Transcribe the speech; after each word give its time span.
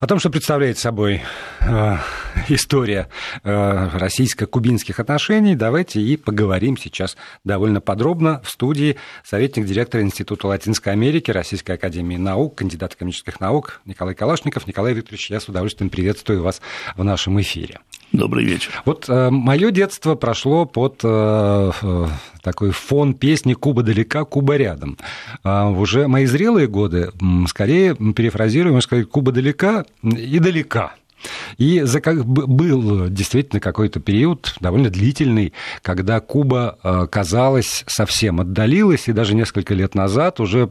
О 0.00 0.06
том, 0.06 0.20
что 0.20 0.30
представляет 0.30 0.78
собой 0.78 1.22
э, 1.58 1.96
история 2.50 3.08
э, 3.42 3.88
российско-кубинских 3.94 5.00
отношений, 5.00 5.56
давайте 5.56 6.00
и 6.00 6.16
поговорим 6.16 6.76
сейчас 6.76 7.16
довольно 7.42 7.80
подробно 7.80 8.40
в 8.44 8.48
студии 8.48 8.96
советник 9.24 9.64
директора 9.64 10.04
Института 10.04 10.46
Латинской 10.46 10.92
Америки 10.92 11.32
Российской 11.32 11.72
Академии 11.72 12.16
Наук, 12.16 12.58
кандидат 12.58 12.94
экономических 12.94 13.40
наук 13.40 13.80
Николай 13.86 14.14
Калашников. 14.14 14.68
Николай 14.68 14.94
Викторович, 14.94 15.30
я 15.32 15.40
с 15.40 15.48
удовольствием 15.48 15.90
приветствую 15.90 16.44
вас 16.44 16.60
в 16.94 17.02
нашем 17.02 17.40
эфире. 17.40 17.80
Добрый 18.12 18.44
вечер. 18.44 18.82
Вот 18.86 19.04
э, 19.08 19.28
мое 19.30 19.70
детство 19.70 20.14
прошло 20.14 20.64
под 20.64 21.00
э, 21.04 21.72
такой 22.42 22.70
фон 22.70 23.12
песни 23.12 23.52
«Куба 23.52 23.82
далека, 23.82 24.24
Куба 24.24 24.56
рядом». 24.56 24.96
Э, 25.44 25.66
уже 25.66 26.08
мои 26.08 26.24
зрелые 26.24 26.68
годы, 26.68 27.10
скорее, 27.48 27.94
перефразируем, 27.94 28.80
сказать, 28.80 29.08
«Куба 29.08 29.32
далека 29.32 29.84
и 30.02 30.38
далека». 30.38 30.94
И 31.56 31.80
за 31.82 32.00
как 32.00 32.24
был 32.24 33.08
действительно 33.08 33.60
какой-то 33.60 34.00
период 34.00 34.54
довольно 34.60 34.90
длительный, 34.90 35.52
когда 35.82 36.20
Куба, 36.20 36.78
э, 36.82 37.06
казалось, 37.10 37.84
совсем 37.86 38.40
отдалилась, 38.40 39.08
и 39.08 39.12
даже 39.12 39.34
несколько 39.34 39.74
лет 39.74 39.94
назад 39.94 40.40
уже 40.40 40.70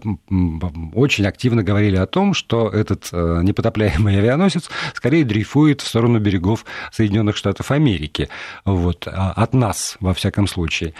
очень 0.93 1.25
активно 1.25 1.63
говорили 1.63 1.97
о 1.97 2.05
том, 2.05 2.33
что 2.33 2.69
этот 2.69 3.09
э, 3.11 3.41
непотопляемый 3.43 4.17
авианосец 4.17 4.69
скорее 4.93 5.25
дрейфует 5.25 5.81
в 5.81 5.87
сторону 5.87 6.19
берегов 6.19 6.65
Соединенных 6.91 7.35
Штатов 7.35 7.71
Америки. 7.71 8.29
Вот, 8.65 9.07
а, 9.07 9.31
от 9.31 9.53
нас, 9.53 9.97
во 9.99 10.13
всяком 10.13 10.47
случае. 10.47 10.93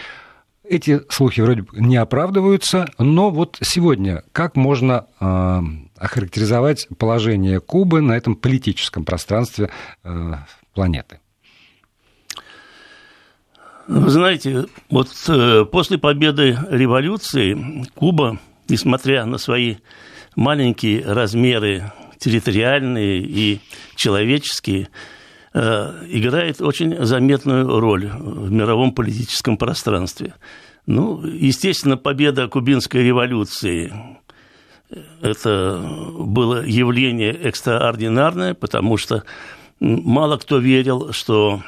Эти 0.69 1.01
слухи 1.09 1.39
вроде 1.39 1.61
бы 1.61 1.69
не 1.79 1.95
оправдываются, 1.95 2.89
но 2.97 3.29
вот 3.29 3.57
сегодня 3.61 4.23
как 4.33 4.57
можно 4.57 5.05
э, 5.19 5.61
охарактеризовать 5.97 6.87
положение 6.97 7.59
Кубы 7.59 8.01
на 8.01 8.13
этом 8.13 8.35
политическом 8.35 9.05
пространстве 9.05 9.69
э, 10.03 10.33
планеты? 10.73 11.19
Вы 13.87 14.09
знаете, 14.09 14.65
вот 14.89 15.09
э, 15.27 15.65
после 15.65 15.97
победы 15.97 16.57
революции 16.69 17.85
Куба, 17.95 18.39
несмотря 18.67 19.25
на 19.25 19.37
свои 19.37 19.77
маленькие 20.35 21.05
размеры 21.05 21.91
территориальные 22.19 23.21
и 23.21 23.61
человеческие, 23.95 24.89
Э, 25.59 26.05
играет 26.09 26.61
очень 26.61 27.03
заметную 27.03 27.79
роль 27.79 28.05
в 28.07 28.51
мировом 28.51 28.91
политическом 28.91 29.57
пространстве. 29.57 30.35
Ну, 30.85 31.25
естественно, 31.25 31.97
победа 31.97 32.47
кубинской 32.47 33.03
революции 33.03 33.91
это 35.21 35.79
было 36.17 36.65
явление 36.65 37.33
экстраординарное, 37.33 38.53
потому 38.53 38.97
что 38.97 39.23
мало 39.79 40.37
кто 40.37 40.59
верил, 40.59 41.11
что 41.13 41.61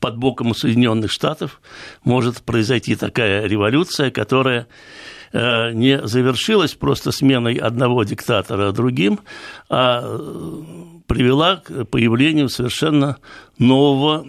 под 0.00 0.18
боком 0.18 0.54
Соединенных 0.54 1.10
Штатов 1.10 1.62
может 2.04 2.42
произойти 2.42 2.94
такая 2.94 3.46
революция, 3.46 4.10
которая 4.10 4.66
не 5.34 6.06
завершилась 6.06 6.74
просто 6.74 7.10
сменой 7.10 7.54
одного 7.56 8.04
диктатора 8.04 8.70
другим, 8.70 9.18
а 9.68 10.18
привела 11.06 11.56
к 11.56 11.84
появлению 11.86 12.48
совершенно 12.48 13.18
нового 13.58 14.26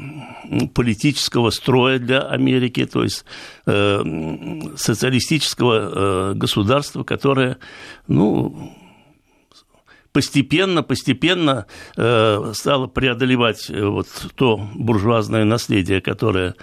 политического 0.74 1.50
строя 1.50 2.00
для 2.00 2.22
Америки, 2.22 2.86
то 2.86 3.04
есть 3.04 3.26
э, 3.66 4.04
социалистического 4.76 5.74
э, 5.76 6.34
государства, 6.36 7.04
которое, 7.04 7.58
ну, 8.08 8.74
постепенно, 10.12 10.84
постепенно 10.84 11.66
э, 11.98 12.52
стала 12.54 12.88
преодолевать 12.88 13.70
э, 13.70 13.86
вот 13.86 14.08
то 14.36 14.70
буржуазное 14.76 15.46
наследие, 15.46 16.02
которое 16.02 16.52
э, 16.52 16.56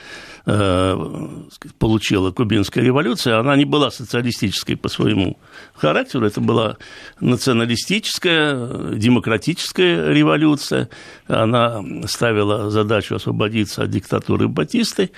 получила 0.44 2.32
кубинская 2.32 2.82
революция. 2.82 3.38
Она 3.38 3.54
не 3.54 3.64
была 3.64 3.90
социалистической 3.90 4.76
по 4.76 4.88
своему 4.88 5.38
характеру, 5.74 6.26
это 6.26 6.40
была 6.40 6.78
националистическая, 7.20 8.94
демократическая 8.96 10.12
революция. 10.12 10.88
Она 11.28 11.82
ставила 12.06 12.70
задачу 12.70 13.14
освободиться 13.14 13.84
от 13.84 13.90
диктатуры 13.90 14.48
Батисты 14.48 15.10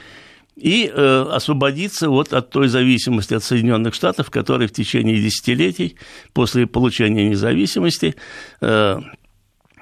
и 0.56 0.90
э, 0.92 1.26
освободиться 1.32 2.08
вот 2.08 2.32
от 2.32 2.50
той 2.50 2.68
зависимости 2.68 3.34
от 3.34 3.42
Соединенных 3.42 3.94
Штатов, 3.94 4.30
которая 4.30 4.68
в 4.68 4.72
течение 4.72 5.20
десятилетий 5.20 5.96
после 6.32 6.66
получения 6.66 7.28
независимости 7.28 8.14
э, 8.60 9.00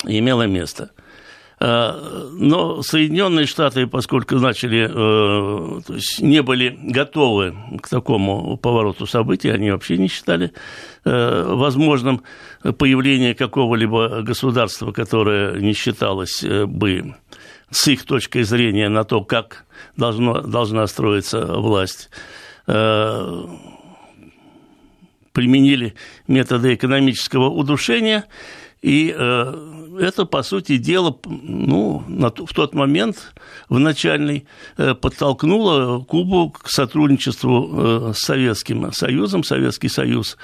имела 0.04 0.46
место. 0.46 0.92
Э, 1.62 2.28
но 2.32 2.82
Соединенные 2.82 3.46
Штаты, 3.46 3.86
поскольку 3.86 4.34
начали, 4.34 4.88
э, 4.90 5.80
то 5.86 5.94
есть 5.94 6.20
не 6.20 6.42
были 6.42 6.76
готовы 6.82 7.54
к 7.80 7.88
такому 7.88 8.56
повороту 8.56 9.06
событий, 9.06 9.48
они 9.48 9.70
вообще 9.70 9.96
не 9.96 10.08
считали 10.08 10.52
э, 11.04 11.44
возможным 11.54 12.24
появление 12.78 13.36
какого-либо 13.36 14.22
государства, 14.22 14.90
которое 14.90 15.60
не 15.60 15.72
считалось 15.72 16.42
бы 16.42 17.14
с 17.70 17.86
их 17.86 18.04
точкой 18.06 18.42
зрения 18.42 18.88
на 18.88 19.04
то, 19.04 19.22
как 19.22 19.64
должно, 19.96 20.40
должна 20.40 20.84
строиться 20.88 21.46
власть, 21.46 22.10
применили 25.32 25.94
методы 26.26 26.74
экономического 26.74 27.48
удушения, 27.48 28.24
и 28.82 29.14
это, 29.98 30.24
по 30.24 30.42
сути 30.42 30.76
дела, 30.76 31.16
ну, 31.26 32.02
в 32.06 32.54
тот 32.54 32.74
момент, 32.74 33.34
в 33.68 33.78
начальный, 33.78 34.46
э, 34.76 34.94
подтолкнуло 34.94 36.02
Кубу 36.04 36.50
к 36.50 36.68
сотрудничеству 36.68 38.12
с 38.14 38.18
Советским 38.18 38.92
Союзом. 38.92 39.44
Советский 39.44 39.88
Союз 39.88 40.36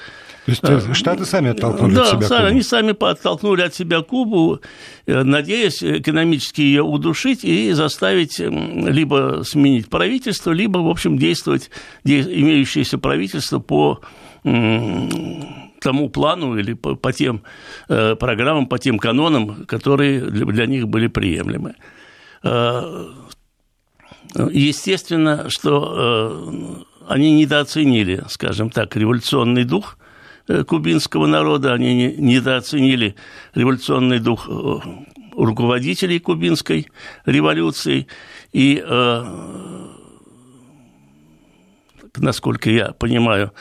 то 0.57 0.73
есть 0.73 0.89
э, 0.89 0.93
Штаты 0.93 1.25
сами 1.25 1.51
оттолкнули 1.51 1.95
да, 1.95 2.03
от 2.03 2.07
себя 2.09 2.27
Кубу? 2.27 2.43
они 2.45 2.61
сами 2.61 2.95
оттолкнули 2.99 3.61
от 3.61 3.75
себя 3.75 4.01
Кубу, 4.01 4.59
э, 5.05 5.23
надеясь 5.23 5.83
экономически 5.83 6.61
ее 6.61 6.83
удушить 6.83 7.43
и 7.43 7.71
заставить 7.73 8.39
либо 8.39 9.41
сменить 9.45 9.89
правительство, 9.89 10.51
либо, 10.51 10.79
в 10.79 10.89
общем, 10.89 11.17
действовать 11.17 11.69
имеющееся 12.03 12.97
правительство 12.97 13.59
по 13.59 14.01
тому 15.79 16.09
плану 16.09 16.57
или 16.57 16.73
по, 16.73 16.95
по 16.95 17.11
тем 17.11 17.43
э, 17.87 18.15
программам, 18.15 18.67
по 18.67 18.79
тем 18.79 18.99
канонам, 18.99 19.65
которые 19.65 20.21
для, 20.21 20.45
для 20.45 20.65
них 20.65 20.87
были 20.87 21.07
приемлемы. 21.07 21.75
Э, 22.43 23.07
естественно, 24.51 25.49
что 25.49 26.83
э, 27.07 27.13
они 27.13 27.31
недооценили, 27.33 28.23
скажем 28.29 28.69
так, 28.69 28.95
революционный 28.95 29.63
дух 29.63 29.97
Э, 30.49 30.63
кубинского 30.63 31.27
народа, 31.27 31.73
они 31.73 32.15
недооценили 32.17 33.15
революционный 33.53 34.19
дух 34.19 34.49
э, 34.49 34.79
руководителей 35.37 36.17
кубинской 36.19 36.87
революции. 37.23 38.07
И, 38.51 38.83
э, 38.83 39.23
насколько 42.17 42.71
я 42.71 42.93
понимаю, 42.93 43.51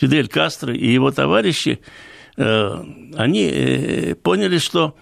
Фидель 0.00 0.28
Кастро 0.28 0.74
и 0.74 0.90
его 0.90 1.10
товарищи, 1.10 1.80
они 2.36 4.14
поняли, 4.22 4.58
что 4.58 4.96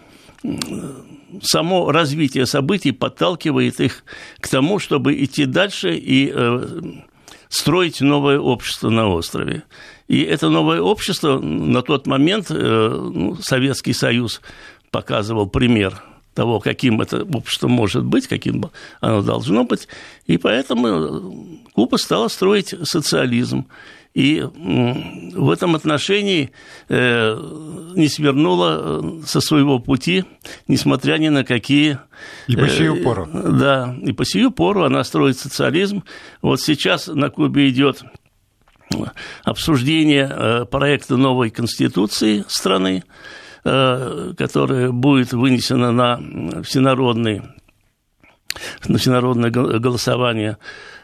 само 1.40 1.92
развитие 1.92 2.46
событий 2.46 2.90
подталкивает 2.90 3.80
их 3.80 4.02
к 4.40 4.48
тому, 4.48 4.78
чтобы 4.78 5.22
идти 5.22 5.44
дальше 5.44 5.94
и 5.94 6.34
строить 7.48 8.00
новое 8.00 8.38
общество 8.38 8.90
на 8.90 9.08
острове. 9.08 9.64
И 10.06 10.22
это 10.22 10.48
новое 10.48 10.80
общество 10.80 11.38
на 11.38 11.82
тот 11.82 12.06
момент 12.06 12.46
э, 12.50 13.10
ну, 13.14 13.36
Советский 13.42 13.92
Союз 13.92 14.40
показывал 14.90 15.46
пример 15.46 16.02
того, 16.34 16.60
каким 16.60 17.00
это 17.00 17.24
общество 17.24 17.68
может 17.68 18.04
быть, 18.04 18.26
каким 18.26 18.70
оно 19.00 19.22
должно 19.22 19.64
быть. 19.64 19.88
И 20.26 20.38
поэтому 20.38 21.58
Куба 21.74 21.96
стала 21.96 22.28
строить 22.28 22.74
социализм. 22.84 23.66
И 24.14 24.42
в 24.42 25.50
этом 25.50 25.76
отношении 25.76 26.50
э, 26.88 27.34
не 27.94 28.08
свернула 28.08 28.78
э, 28.80 29.26
со 29.26 29.40
своего 29.40 29.78
пути, 29.78 30.24
несмотря 30.66 31.18
ни 31.18 31.28
на 31.28 31.44
какие... 31.44 31.98
И 32.48 32.56
по 32.56 32.68
сию 32.68 33.02
пору. 33.02 33.28
Да, 33.32 33.96
и 34.02 34.12
по 34.12 34.24
сию 34.24 34.50
пору 34.50 34.82
она 34.82 35.04
строит 35.04 35.38
социализм. 35.38 36.04
Вот 36.42 36.60
сейчас 36.60 37.06
на 37.06 37.30
Кубе 37.30 37.68
идет 37.68 38.02
обсуждение 39.44 40.66
проекта 40.70 41.16
новой 41.16 41.50
конституции 41.50 42.44
страны, 42.48 43.04
которая 43.62 44.90
будет 44.90 45.32
вынесена 45.32 45.92
на 45.92 46.62
всенародный 46.62 47.42
на 48.86 48.98
всенародное 48.98 49.50
голосование 49.50 50.58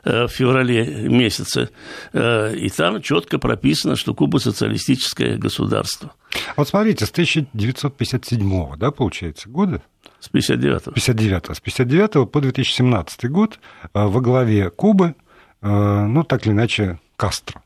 в 0.05 0.29
феврале 0.29 1.09
месяце. 1.09 1.71
И 2.13 2.71
там 2.77 3.03
четко 3.03 3.39
прописано, 3.39 3.97
что 3.97 4.15
Куба 4.15 4.39
социалистическое 4.39 5.37
государство. 5.37 6.13
Вот 6.57 6.69
смотрите, 6.69 7.07
с 7.07 7.11
1957 7.11 8.77
да, 8.77 8.91
получается, 8.91 9.49
года? 9.49 9.83
С 10.21 10.31
59-го. 10.31 10.93
59 10.93 11.57
С 11.57 11.61
59 11.61 12.31
по 12.31 12.41
2017 12.41 13.31
год 13.31 13.59
во 13.93 14.21
главе 14.21 14.71
Кубы, 14.71 15.15
ну, 15.61 16.25
так 16.25 16.47
или 16.47 16.53
иначе, 16.53 16.99
Кастро. 17.17 17.63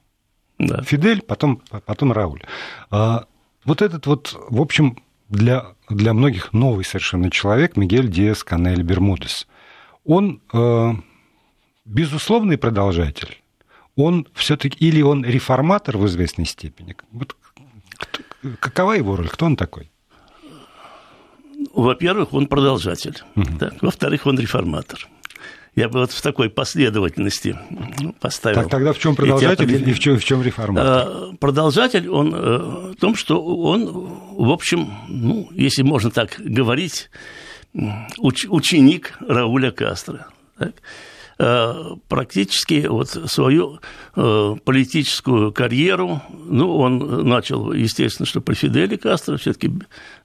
Да. 0.59 0.83
Фидель, 0.83 1.23
потом, 1.23 1.63
потом 1.87 2.13
Рауль. 2.13 2.43
Вот 2.91 3.83
этот 3.83 4.07
вот, 4.07 4.37
в 4.49 4.61
общем, 4.61 4.97
для, 5.29 5.67
для 5.89 6.15
многих 6.15 6.53
новый 6.53 6.85
совершенно 6.85 7.31
человек, 7.31 7.77
Мигель 7.77 8.09
Диас 8.09 8.43
Канель 8.43 8.83
Бермудес. 8.83 9.47
Он 10.05 10.41
э, 10.53 10.93
безусловный 11.89 12.59
продолжатель, 12.59 13.43
он 13.97 14.27
все-таки 14.35 14.77
или 14.79 15.03
он 15.03 15.25
реформатор 15.25 15.97
в 15.97 16.07
известной 16.07 16.45
степени. 16.45 16.95
Вот, 17.11 17.37
какова 18.61 18.93
его 18.93 19.17
роль? 19.17 19.29
Кто 19.29 19.47
он 19.47 19.57
такой? 19.57 19.91
Во-первых, 21.75 22.33
он 22.33 22.47
продолжатель. 22.47 23.17
Угу. 23.35 23.59
Да? 23.59 23.73
Во-вторых, 23.81 24.27
он 24.27 24.39
реформатор. 24.39 25.09
Я 25.75 25.89
бы 25.89 26.01
вот 26.01 26.13
в 26.13 26.23
такой 26.23 26.51
последовательности 26.51 27.57
поставил. 28.21 28.63
Так 28.63 28.71
тогда 28.71 28.93
в 28.93 28.99
чем 28.99 29.15
продолжатель 29.15 29.89
и 29.89 29.93
в 29.93 29.99
чем, 29.99 30.19
в 30.19 30.25
чем 30.25 30.43
реформатор? 30.43 30.87
А, 30.87 31.33
продолжатель, 31.39 32.09
он 32.09 32.35
э, 32.35 32.59
в 32.93 32.97
том, 32.97 33.15
что 33.15 33.41
он, 33.45 33.87
в 33.87 34.51
общем, 34.51 34.93
ну, 35.09 35.49
если 35.53 35.83
можно 35.83 36.11
так 36.11 36.35
говорить, 36.39 37.11
уч, 38.19 38.47
ученик 38.49 39.19
Рауля 39.21 39.71
Кастро. 39.71 40.27
Так? 40.59 40.75
А, 41.41 41.97
практически 42.09 42.87
вот 42.89 43.11
свою 43.11 43.81
э, 44.17 44.57
политическую 44.65 45.53
карьеру, 45.53 46.21
ну, 46.31 46.77
он 46.77 47.29
начал, 47.29 47.73
естественно, 47.73 48.27
что 48.27 48.41
при 48.41 48.55
Фиделе 48.55 48.99
Кастро, 48.99 49.37
все-таки 49.37 49.71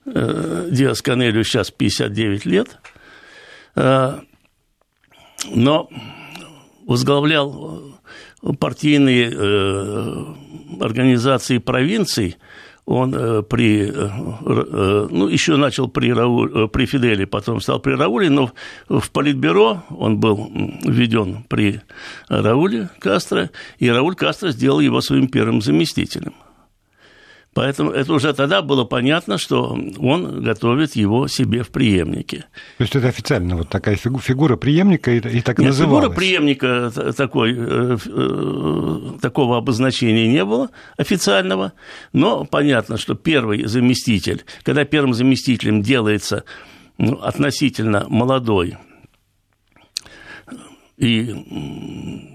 э, 0.06 0.68
Диас 0.72 1.02
Канелю 1.02 1.44
сейчас 1.44 1.70
59 1.70 2.46
лет, 2.46 2.78
но 5.50 5.88
возглавлял 6.86 7.94
партийные 8.58 9.30
э, 9.32 10.24
организации 10.80 11.58
провинций, 11.58 12.36
он 12.86 13.14
э, 13.14 13.42
при, 13.42 13.90
э, 13.90 15.06
ну, 15.10 15.28
еще 15.28 15.56
начал 15.56 15.88
при, 15.88 16.12
Рауль, 16.12 16.68
при 16.68 16.86
Фиделе, 16.86 17.26
потом 17.26 17.60
стал 17.60 17.80
при 17.80 17.94
Рауле, 17.94 18.28
но 18.30 18.52
в 18.88 19.10
Политбюро 19.10 19.84
он 19.90 20.18
был 20.18 20.50
введен 20.84 21.44
при 21.48 21.80
Рауле 22.28 22.90
Кастро, 22.98 23.50
и 23.78 23.88
Рауль 23.88 24.14
Кастро 24.14 24.50
сделал 24.50 24.80
его 24.80 25.00
своим 25.00 25.28
первым 25.28 25.62
заместителем. 25.62 26.34
Поэтому 27.54 27.90
это 27.92 28.12
уже 28.12 28.32
тогда 28.34 28.62
было 28.62 28.84
понятно, 28.84 29.38
что 29.38 29.78
он 29.98 30.42
готовит 30.42 30.96
его 30.96 31.28
себе 31.28 31.62
в 31.62 31.68
преемнике. 31.70 32.46
То 32.78 32.82
есть 32.82 32.96
это 32.96 33.08
официально 33.08 33.56
вот 33.56 33.68
такая 33.68 33.94
фигура, 33.94 34.22
фигура 34.22 34.56
преемника 34.56 35.12
и, 35.12 35.18
и 35.18 35.40
так 35.40 35.58
Нет, 35.58 35.68
называлась? 35.68 36.04
фигура 36.04 36.16
преемника 36.16 36.90
такой, 37.16 37.54
э, 37.56 37.96
э, 38.04 39.00
такого 39.22 39.56
обозначения 39.56 40.26
не 40.26 40.44
было 40.44 40.70
официального, 40.96 41.72
но 42.12 42.44
понятно, 42.44 42.98
что 42.98 43.14
первый 43.14 43.64
заместитель, 43.66 44.44
когда 44.64 44.84
первым 44.84 45.14
заместителем 45.14 45.80
делается 45.80 46.42
ну, 46.98 47.20
относительно 47.22 48.06
молодой 48.08 48.76
и 50.96 52.33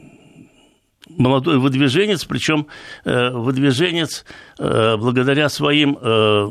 молодой 1.19 1.59
выдвиженец, 1.59 2.25
причем 2.25 2.67
э, 3.03 3.29
выдвиженец 3.29 4.25
э, 4.57 4.97
благодаря 4.97 5.49
своим 5.49 5.97
э, 6.01 6.49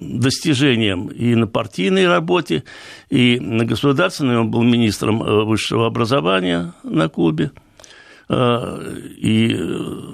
достижениям 0.00 1.08
и 1.08 1.34
на 1.34 1.46
партийной 1.46 2.06
работе, 2.08 2.64
и 3.10 3.38
на 3.40 3.64
государственной, 3.66 4.38
он 4.38 4.50
был 4.50 4.62
министром 4.62 5.18
высшего 5.46 5.86
образования 5.86 6.72
на 6.84 7.08
Кубе, 7.08 7.50
и 8.32 9.48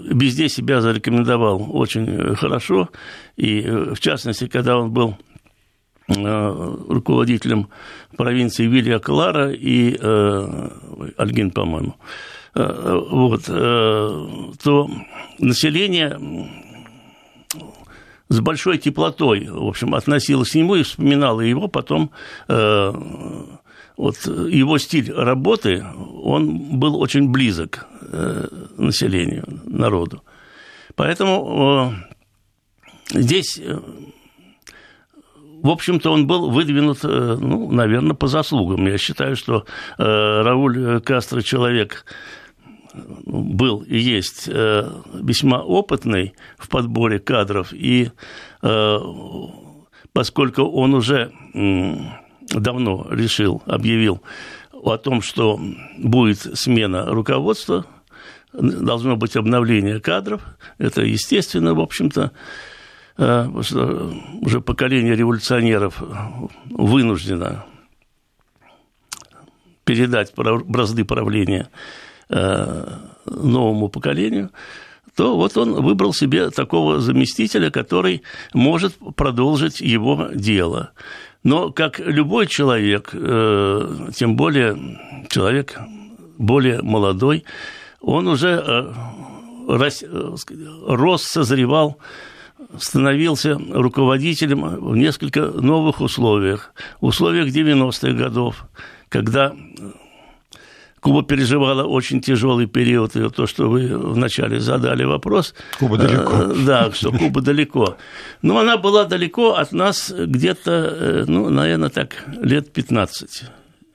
везде 0.09 0.49
себя 0.49 0.81
зарекомендовал 0.81 1.69
очень 1.71 2.35
хорошо, 2.37 2.89
и 3.37 3.61
в 3.61 4.01
частности, 4.01 4.47
когда 4.47 4.79
он 4.79 4.91
был 4.91 5.17
руководителем 6.09 7.69
провинции 8.17 8.67
Вилья 8.67 9.01
Клара 9.01 9.53
и 9.53 9.95
Альгин, 11.19 11.51
по-моему, 11.51 11.97
вот, 12.57 13.45
э, 13.49 14.27
то 14.63 14.91
население 15.39 16.19
с 18.29 18.41
большой 18.41 18.79
теплотой, 18.79 19.47
в 19.49 19.67
общем, 19.67 19.95
относилось 19.95 20.53
к 20.53 20.55
нему 20.55 20.77
и 20.77 20.83
вспоминало 20.83 21.43
его, 21.43 21.69
потом 21.69 22.11
э, 22.49 22.93
вот 23.97 24.17
его 24.27 24.79
стиль 24.79 25.13
работы, 25.13 25.85
он 26.23 26.79
был 26.79 26.97
очень 27.01 27.31
близок 27.31 27.87
населению, 28.77 29.45
народу. 29.65 30.23
Поэтому 30.95 31.95
здесь, 33.11 33.61
в 35.63 35.69
общем-то, 35.69 36.11
он 36.11 36.27
был 36.27 36.51
выдвинут, 36.51 37.03
ну, 37.03 37.71
наверное, 37.73 38.15
по 38.15 38.29
заслугам. 38.29 38.87
Я 38.87 38.99
считаю, 38.99 39.35
что 39.35 39.65
Рауль 39.99 41.01
Кастро 41.01 41.43
человек 41.43 42.05
был 43.25 43.83
и 43.83 43.99
есть 43.99 44.49
э, 44.49 44.91
весьма 45.15 45.63
опытный 45.63 46.35
в 46.59 46.69
подборе 46.69 47.19
кадров, 47.19 47.73
и 47.73 48.11
э, 48.63 48.99
поскольку 50.13 50.63
он 50.63 50.95
уже 50.95 51.33
давно 52.51 53.07
решил, 53.11 53.63
объявил 53.67 54.23
о 54.73 54.97
том, 54.99 55.21
что 55.23 55.61
будет 55.99 56.39
смена 56.59 57.07
руководства, 57.07 57.87
должно 58.53 59.17
быть 59.17 59.37
обновление 59.37 60.01
кадров, 60.01 60.43
это 60.79 61.03
естественно, 61.03 61.75
в 61.75 61.81
общем-то, 61.81 62.33
э, 63.19 63.47
уже 64.41 64.61
поколение 64.61 65.17
революционеров 65.17 66.03
вынуждено 66.71 67.67
передать 69.85 70.35
бразды 70.35 71.05
правления 71.05 71.71
новому 72.29 73.89
поколению, 73.89 74.51
то 75.17 75.37
вот 75.37 75.57
он 75.57 75.73
выбрал 75.83 76.13
себе 76.13 76.51
такого 76.51 77.01
заместителя, 77.01 77.71
который 77.71 78.23
может 78.53 78.95
продолжить 79.17 79.81
его 79.81 80.29
дело. 80.35 80.91
Но 81.43 81.71
как 81.71 82.01
любой 82.01 82.47
человек, 82.47 83.11
э, 83.13 84.11
тем 84.15 84.37
более 84.37 84.77
человек 85.31 85.79
более 86.39 86.83
молодой, 86.83 87.45
он 88.01 88.29
уже 88.29 88.63
э, 88.67 88.93
рос, 90.87 91.23
созревал, 91.23 91.99
становился 92.79 93.59
руководителем 93.73 94.63
в 94.63 94.97
несколько 94.97 95.47
новых 95.47 96.01
условиях. 96.01 96.73
Условиях 97.01 97.49
90-х 97.49 98.13
годов, 98.13 98.67
когда 99.09 99.55
Куба 101.01 101.23
переживала 101.23 101.85
очень 101.85 102.21
тяжелый 102.21 102.67
период, 102.67 103.17
и 103.17 103.31
то, 103.31 103.47
что 103.47 103.69
вы 103.69 103.97
вначале 103.97 104.61
задали 104.61 105.05
вопрос. 105.05 105.55
Куба 105.79 105.99
далеко. 105.99 106.35
Э, 106.35 106.55
да, 106.65 106.91
что 106.93 107.13
Куба 107.13 107.43
далеко. 107.43 107.97
Но 108.43 108.59
она 108.59 108.77
была 108.77 109.05
далеко 109.05 109.55
от 109.55 109.73
нас 109.73 110.13
где-то, 110.17 110.71
э, 110.71 111.25
ну, 111.29 111.51
наверное, 111.51 111.91
так, 111.91 112.25
лет 112.27 112.73
15. 112.73 113.45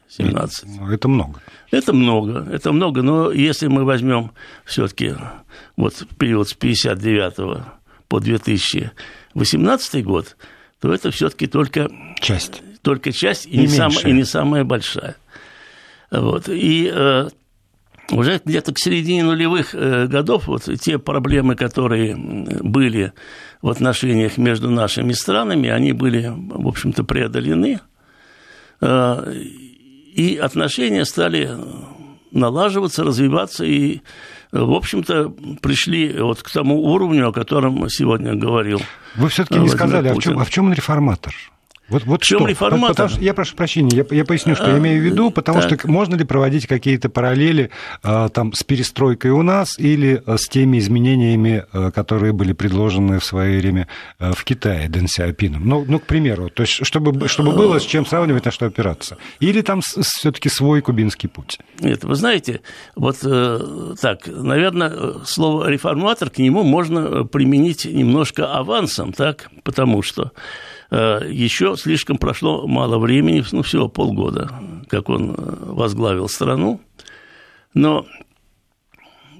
17. 0.09 0.65
Ну, 0.65 0.91
это 0.91 1.07
много. 1.07 1.41
Это 1.71 1.93
много, 1.93 2.45
это 2.51 2.73
много, 2.73 3.01
но 3.01 3.31
если 3.31 3.67
мы 3.67 3.85
возьмем 3.85 4.31
все-таки 4.65 5.15
вот 5.77 6.05
период 6.17 6.49
с 6.49 6.53
59 6.53 7.63
по 8.09 8.19
2018 8.19 10.03
год, 10.03 10.35
то 10.81 10.93
это 10.93 11.11
все-таки 11.11 11.47
только 11.47 11.89
часть, 12.19 12.61
только 12.81 13.13
часть 13.13 13.45
и, 13.45 13.51
не, 13.51 13.61
не 13.61 13.67
самая, 13.67 14.05
и 14.05 14.11
не 14.11 14.25
самая 14.25 14.63
большая. 14.65 15.15
Вот. 16.11 16.49
И 16.49 16.91
э, 16.93 17.29
уже 18.11 18.41
где-то 18.43 18.73
к 18.73 18.79
середине 18.79 19.23
нулевых 19.23 19.73
э, 19.73 20.07
годов 20.07 20.47
вот 20.47 20.63
те 20.81 20.99
проблемы, 20.99 21.55
которые 21.55 22.15
были 22.15 23.13
в 23.61 23.69
отношениях 23.69 24.37
между 24.37 24.69
нашими 24.69 25.13
странами, 25.13 25.69
они 25.69 25.93
были, 25.93 26.31
в 26.35 26.67
общем-то, 26.67 27.03
преодолены. 27.03 27.79
Э, 28.81 29.33
и 29.33 30.35
отношения 30.35 31.05
стали 31.05 31.49
налаживаться, 32.31 33.03
развиваться, 33.03 33.63
и, 33.63 34.01
в 34.51 34.73
общем-то, 34.73 35.33
пришли 35.61 36.13
вот 36.19 36.41
к 36.43 36.49
тому 36.49 36.81
уровню, 36.81 37.29
о 37.29 37.33
котором 37.33 37.87
сегодня 37.89 38.35
говорил. 38.35 38.81
Вы 39.15 39.29
все-таки 39.29 39.59
не 39.59 39.69
сказали, 39.69 40.09
а 40.09 40.13
в, 40.13 40.19
чем, 40.19 40.39
а 40.39 40.43
в 40.43 40.49
чем 40.49 40.65
он 40.65 40.73
реформатор? 40.73 41.33
Вот, 41.91 42.05
вот 42.05 42.23
в 42.23 42.25
чем 42.25 42.39
что? 42.39 42.47
реформатор? 42.47 42.89
Потому, 42.89 43.09
что, 43.09 43.21
я 43.21 43.33
прошу 43.33 43.55
прощения, 43.55 43.97
я, 43.97 44.05
я 44.15 44.23
поясню, 44.23 44.55
что 44.55 44.65
а, 44.65 44.69
я 44.69 44.77
имею 44.77 45.01
в 45.01 45.03
виду, 45.03 45.29
потому 45.29 45.61
так. 45.61 45.79
что 45.79 45.91
можно 45.91 46.15
ли 46.15 46.23
проводить 46.23 46.65
какие-то 46.65 47.09
параллели 47.09 47.69
а, 48.01 48.29
там, 48.29 48.53
с 48.53 48.63
перестройкой 48.63 49.31
у 49.31 49.41
нас 49.41 49.77
или 49.77 50.23
а, 50.25 50.37
с 50.37 50.47
теми 50.47 50.79
изменениями, 50.79 51.65
а, 51.73 51.91
которые 51.91 52.31
были 52.31 52.53
предложены 52.53 53.19
в 53.19 53.25
свое 53.25 53.59
время 53.59 53.89
в 54.19 54.41
Китае 54.45 54.87
Дэн 54.87 55.07
Сяопином? 55.07 55.67
Ну, 55.67 55.83
ну, 55.85 55.99
к 55.99 56.03
примеру, 56.03 56.49
то 56.49 56.63
есть, 56.63 56.85
чтобы, 56.85 57.27
чтобы 57.27 57.51
было 57.51 57.79
с 57.79 57.83
чем 57.83 58.05
сравнивать, 58.05 58.45
на 58.45 58.51
что 58.51 58.67
опираться. 58.67 59.17
Или 59.41 59.61
там 59.61 59.81
все-таки 59.81 60.47
свой 60.47 60.81
кубинский 60.81 61.27
путь? 61.27 61.59
Нет, 61.81 62.05
вы 62.05 62.15
знаете, 62.15 62.61
вот 62.95 63.17
э, 63.23 63.95
так, 63.99 64.27
наверное, 64.27 65.15
слово 65.25 65.67
реформатор 65.67 66.29
к 66.29 66.37
нему 66.37 66.63
можно 66.63 67.25
применить 67.25 67.83
немножко 67.83 68.53
авансом, 68.53 69.11
так, 69.11 69.49
потому 69.63 70.01
что 70.01 70.31
Э, 70.31 70.70
еще 70.91 71.77
слишком 71.77 72.17
прошло 72.17 72.67
мало 72.67 72.99
времени, 72.99 73.43
ну, 73.51 73.61
всего 73.61 73.87
полгода, 73.87 74.51
как 74.89 75.07
он 75.07 75.31
э, 75.31 75.35
возглавил 75.37 76.27
страну. 76.27 76.81
Но 77.73 78.05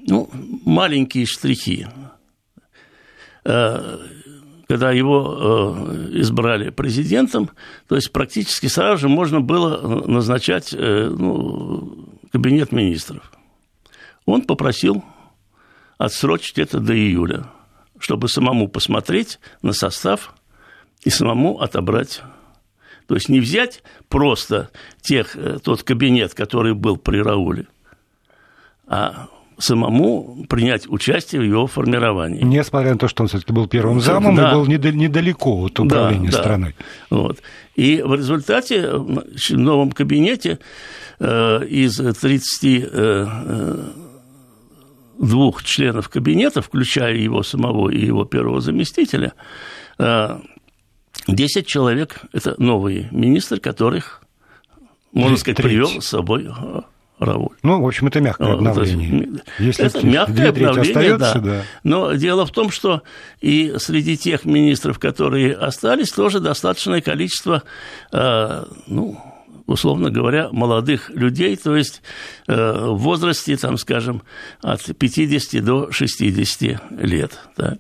ну, 0.08 0.30
маленькие 0.66 1.26
штрихи. 1.26 1.88
Э, 3.44 3.98
когда 4.68 4.92
его 4.92 5.86
избрали 6.14 6.70
президентом, 6.70 7.50
то 7.90 7.96
есть 7.96 8.14
практически 8.14 8.68
сразу 8.68 9.02
же 9.02 9.10
можно 9.10 9.42
было 9.42 10.08
назначать 10.08 10.72
ну, 10.72 12.08
кабинет 12.32 12.72
министров. 12.72 13.34
Он 14.26 14.44
попросил 14.44 15.04
отсрочить 15.98 16.58
это 16.58 16.80
до 16.80 16.96
июля, 16.96 17.48
чтобы 18.00 18.30
самому 18.30 18.70
посмотреть 18.70 19.42
на 19.62 19.74
состав 19.74 20.34
и 21.04 21.10
самому 21.10 21.60
отобрать. 21.60 22.22
То 23.08 23.16
есть 23.16 23.30
не 23.30 23.40
взять 23.40 23.84
просто 24.08 24.70
тех, 25.02 25.36
э, 25.36 25.60
тот 25.64 25.84
кабинет, 25.84 26.34
который 26.34 26.74
был 26.74 26.98
при 26.98 27.22
Рауле, 27.22 27.68
а 28.88 29.28
самому 29.58 30.46
принять 30.50 30.88
участие 30.90 31.42
в 31.42 31.44
его 31.44 31.68
формировании. 31.68 32.44
Несмотря 32.44 32.94
на 32.94 32.98
то, 32.98 33.08
что 33.08 33.24
он 33.24 33.30
все-таки 33.30 33.54
был 33.54 33.68
первым 33.68 34.02
замом 34.02 34.36
да. 34.36 34.52
и 34.52 34.54
был 34.54 34.66
недалеко 34.66 35.66
от 35.66 35.80
управления 35.80 36.32
да, 36.32 36.38
страной. 36.38 36.76
Да. 37.10 37.18
Вот. 37.18 37.40
И 37.76 38.02
в 38.02 38.16
результате 38.16 38.92
в 38.96 39.52
новом 39.52 39.92
кабинете 39.92 40.60
э, 41.20 41.66
из 41.68 41.98
32 41.98 42.90
э, 45.20 45.52
членов 45.64 46.10
кабинета, 46.10 46.62
включая 46.62 47.16
его 47.16 47.44
самого 47.44 47.90
и 47.90 48.06
его 48.06 48.26
первого 48.26 48.62
заместителя, 48.62 49.34
10 51.28 51.68
человек– 51.68 52.22
это 52.34 52.56
новые 52.58 53.10
министры, 53.12 53.60
которых, 53.60 54.22
можно 55.12 55.38
сказать, 55.38 55.58
привел 55.58 56.02
с 56.02 56.08
собой 56.08 56.48
а, 56.50 56.86
Рауль. 57.22 57.56
Ну, 57.62 57.80
в 57.82 57.88
общем, 57.88 58.08
это 58.08 58.20
мягкое 58.20 58.54
обновление. 58.54 59.44
Если 59.60 59.86
это 59.86 60.04
мягкое 60.06 60.50
обновление, 60.50 61.18
да. 61.18 61.36
да. 61.36 61.64
Но 61.84 62.14
дело 62.14 62.48
в 62.48 62.52
том, 62.52 62.72
что 62.72 63.04
и 63.42 63.76
среди 63.78 64.18
тех 64.18 64.44
министров, 64.44 64.98
которые 64.98 65.54
остались, 65.54 66.10
тоже 66.12 66.40
достаточное 66.40 67.00
количество, 67.00 67.62
э, 68.12 68.64
ну, 68.88 69.20
условно 69.68 70.10
говоря, 70.10 70.50
молодых 70.52 71.12
людей, 71.12 71.56
то 71.58 71.76
есть 71.76 72.02
э, 72.48 72.54
в 72.56 72.98
возрасте, 72.98 73.56
там, 73.56 73.78
скажем, 73.78 74.24
от 74.64 74.84
50 74.98 75.64
до 75.64 75.92
60 75.92 76.82
лет. 77.04 77.38
Так. 77.56 77.80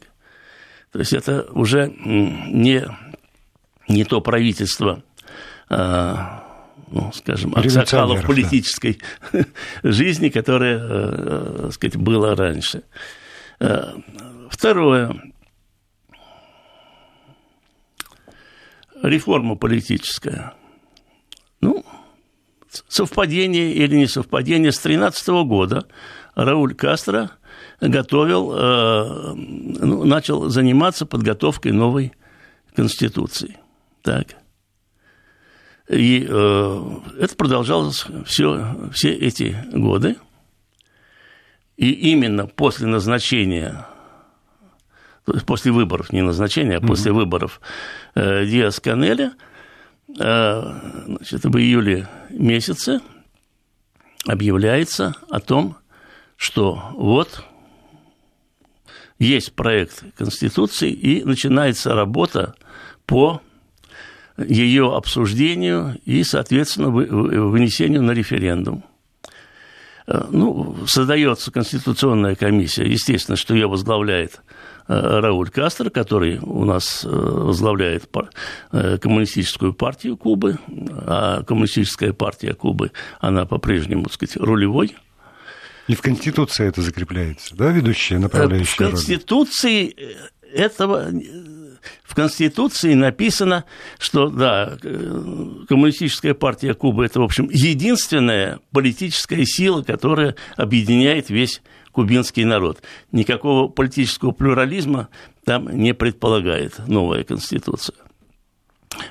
То 0.91 0.99
есть 0.99 1.13
это 1.13 1.47
уже 1.51 1.91
не 1.97 2.85
не 3.91 4.03
то 4.03 4.21
правительство, 4.21 5.03
а, 5.69 6.43
ну, 6.91 7.11
скажем, 7.13 7.53
аксакалов 7.55 8.25
политической 8.25 9.01
да. 9.31 9.45
жизни, 9.83 10.29
которое, 10.29 10.79
э, 10.81 11.57
так 11.63 11.73
сказать, 11.73 11.97
было 11.97 12.35
раньше. 12.35 12.83
Э, 13.59 13.93
второе. 14.49 15.21
Реформа 19.01 19.55
политическая. 19.55 20.53
Ну, 21.61 21.85
совпадение 22.87 23.71
или 23.73 23.95
не 23.95 24.07
совпадение. 24.07 24.71
С 24.71 24.79
2013 24.79 25.27
года 25.45 25.87
Рауль 26.35 26.75
Кастро 26.75 27.31
готовил, 27.79 28.51
э, 28.53 29.33
ну, 29.35 30.03
начал 30.03 30.49
заниматься 30.49 31.05
подготовкой 31.05 31.71
новой 31.71 32.13
Конституции. 32.75 33.57
Так. 34.01 34.35
И 35.89 36.25
э, 36.27 36.99
это 37.19 37.35
продолжалось 37.35 38.05
все, 38.25 38.89
все 38.93 39.13
эти 39.13 39.57
годы. 39.73 40.15
И 41.75 41.91
именно 41.91 42.47
после 42.47 42.87
назначения, 42.87 43.87
то 45.25 45.33
есть 45.33 45.45
после 45.45 45.71
выборов, 45.71 46.13
не 46.13 46.21
назначения, 46.21 46.77
а 46.77 46.79
mm-hmm. 46.79 46.87
после 46.87 47.11
выборов 47.11 47.59
э, 48.15 48.45
Диас 48.45 48.79
Канеля, 48.79 49.33
э, 50.17 50.61
значит, 51.07 51.43
в 51.43 51.57
июле 51.57 52.07
месяце 52.29 53.01
объявляется 54.25 55.15
о 55.29 55.39
том, 55.39 55.75
что 56.37 56.93
вот 56.93 57.43
есть 59.19 59.53
проект 59.53 60.03
Конституции, 60.15 60.91
и 60.91 61.23
начинается 61.23 61.93
работа 61.93 62.55
по 63.05 63.41
ее 64.37 64.95
обсуждению 64.95 65.97
и, 66.05 66.23
соответственно, 66.23 66.89
вынесению 66.89 68.03
на 68.03 68.11
референдум. 68.11 68.83
Э, 70.07 70.25
ну, 70.29 70.75
создается 70.87 71.51
конституционная 71.51 72.35
комиссия, 72.35 72.85
естественно, 72.85 73.37
что 73.37 73.53
ее 73.53 73.67
возглавляет 73.67 74.41
э, 74.87 75.19
Рауль 75.19 75.49
Кастро, 75.49 75.89
который 75.89 76.39
у 76.39 76.65
нас 76.65 77.05
э, 77.05 77.07
возглавляет 77.07 78.09
коммунистическую 78.71 79.73
партию 79.73 80.17
Кубы, 80.17 80.57
а 81.05 81.43
коммунистическая 81.43 82.13
партия 82.13 82.53
Кубы, 82.53 82.91
она 83.19 83.45
по-прежнему, 83.45 84.03
так 84.03 84.13
сказать, 84.13 84.37
рулевой. 84.37 84.95
И 85.87 85.95
в 85.95 86.01
Конституции 86.01 86.67
это 86.67 86.81
закрепляется, 86.81 87.55
да, 87.55 87.71
ведущая 87.71 88.19
направляющая 88.19 88.87
В 88.87 88.91
Конституции 88.91 89.95
роль? 89.97 90.15
этого 90.53 91.11
в 92.11 92.13
Конституции 92.13 92.93
написано, 92.93 93.63
что, 93.97 94.27
да, 94.27 94.77
коммунистическая 95.69 96.33
партия 96.33 96.73
Кубы– 96.73 97.05
это, 97.05 97.21
в 97.21 97.23
общем, 97.23 97.47
единственная 97.49 98.59
политическая 98.73 99.45
сила, 99.45 99.81
которая 99.81 100.35
объединяет 100.57 101.29
весь 101.29 101.61
кубинский 101.93 102.43
народ. 102.43 102.81
Никакого 103.13 103.69
политического 103.69 104.31
плюрализма 104.31 105.07
там 105.45 105.69
не 105.69 105.93
предполагает 105.93 106.85
новая 106.85 107.23
Конституция. 107.23 107.95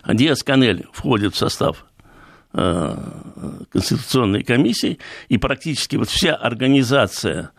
Диас 0.07 0.43
Канель 0.43 0.87
входит 0.93 1.33
в 1.35 1.39
состав 1.39 1.87
э, 1.87 1.90
Конституционной 2.53 4.43
комиссии, 4.43 4.99
и 5.29 5.39
практически 5.39 5.97
вот 5.97 6.09
вся 6.09 6.35
организация 6.35 7.53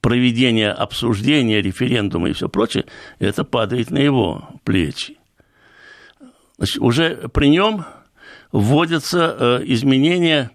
проведение 0.00 0.70
обсуждения, 0.70 1.60
референдума 1.60 2.30
и 2.30 2.32
все 2.32 2.48
прочее, 2.48 2.86
это 3.18 3.44
падает 3.44 3.90
на 3.90 3.98
его 3.98 4.48
плечи. 4.64 5.18
Значит, 6.56 6.78
уже 6.80 7.28
при 7.32 7.48
нем 7.48 7.84
вводятся 8.50 9.36
э, 9.38 9.60
изменения 9.66 10.50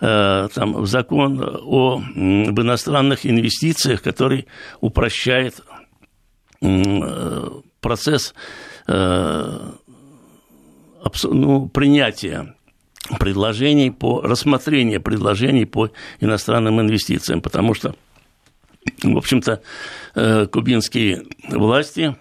э, 0.00 0.48
там, 0.52 0.72
в 0.74 0.86
закон 0.86 1.40
о, 1.40 1.96
об 1.96 2.60
иностранных 2.60 3.24
инвестициях, 3.24 4.02
который 4.02 4.46
упрощает 4.80 5.60
э, 6.60 7.48
процесс 7.80 8.34
ну, 11.24 11.68
принятия 11.68 12.54
предложений 13.18 13.92
по 13.92 14.20
рассмотрения 14.20 15.00
предложений 15.00 15.66
по 15.66 15.90
иностранным 16.20 16.80
инвестициям, 16.80 17.40
потому 17.40 17.74
что 17.74 17.94
в 19.02 19.16
общем-то, 19.16 19.62
э, 20.14 20.46
кубинские 20.46 21.24
власти 21.50 22.16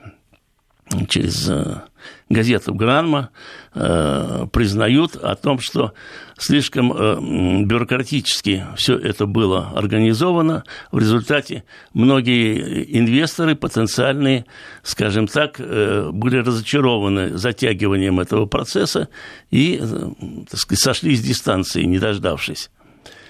через 1.08 1.50
э, 1.50 1.82
газету 2.30 2.74
«Гранма» 2.74 3.30
э, 3.74 4.48
признают 4.52 5.16
о 5.16 5.36
том, 5.36 5.60
что 5.60 5.94
слишком 6.38 7.66
бюрократически 7.68 8.66
все 8.76 8.98
это 8.98 9.26
было 9.26 9.72
организовано. 9.76 10.64
В 10.92 11.00
результате 11.00 11.64
многие 11.94 12.98
инвесторы 12.98 13.56
потенциальные, 13.56 14.46
скажем 14.84 15.28
так, 15.28 15.58
были 15.58 16.38
разочарованы 16.38 17.38
затягиванием 17.38 18.20
этого 18.20 18.46
процесса 18.46 19.10
и 19.50 19.82
так 20.50 20.60
сказать, 20.60 20.80
сошли 20.80 21.16
с 21.16 21.22
дистанции, 21.22 21.84
не 21.84 22.00
дождавшись. 22.00 22.70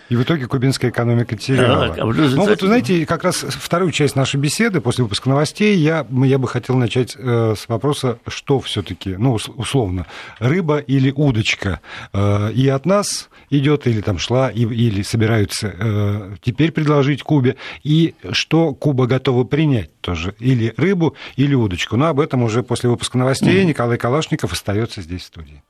И 0.09 0.15
в 0.15 0.23
итоге 0.23 0.47
кубинская 0.47 0.89
экономика 0.89 1.35
теряла. 1.35 1.85
А, 1.85 2.01
а. 2.01 2.05
Ну 2.05 2.45
вот, 2.45 2.61
знаете, 2.61 3.05
как 3.05 3.23
раз 3.23 3.37
вторую 3.37 3.91
часть 3.91 4.15
нашей 4.15 4.39
беседы 4.39 4.79
после 4.79 5.03
выпуска 5.03 5.29
новостей 5.29 5.75
я, 5.77 6.05
я 6.09 6.37
бы 6.37 6.47
хотел 6.47 6.77
начать 6.77 7.15
э, 7.17 7.55
с 7.57 7.67
вопроса, 7.67 8.19
что 8.27 8.59
все 8.59 8.81
таки 8.81 9.15
ну, 9.17 9.33
условно, 9.33 10.05
рыба 10.39 10.77
или 10.77 11.11
удочка. 11.11 11.81
Э, 12.13 12.51
и 12.53 12.67
от 12.69 12.85
нас 12.85 13.29
идет 13.49 13.87
или 13.87 14.01
там 14.01 14.17
шла, 14.17 14.49
и, 14.49 14.61
или 14.61 15.01
собираются 15.01 15.73
э, 15.77 16.35
теперь 16.41 16.71
предложить 16.71 17.23
Кубе, 17.23 17.57
и 17.83 18.15
что 18.31 18.73
Куба 18.73 19.07
готова 19.07 19.43
принять 19.43 19.99
тоже, 20.01 20.35
или 20.39 20.73
рыбу, 20.77 21.15
или 21.35 21.53
удочку. 21.53 21.97
Но 21.97 22.07
об 22.07 22.19
этом 22.19 22.43
уже 22.43 22.63
после 22.63 22.89
выпуска 22.89 23.17
новостей 23.17 23.61
mm-hmm. 23.61 23.65
Николай 23.67 23.97
Калашников 23.97 24.53
остается 24.53 25.01
здесь 25.01 25.23
в 25.23 25.25
студии. 25.25 25.63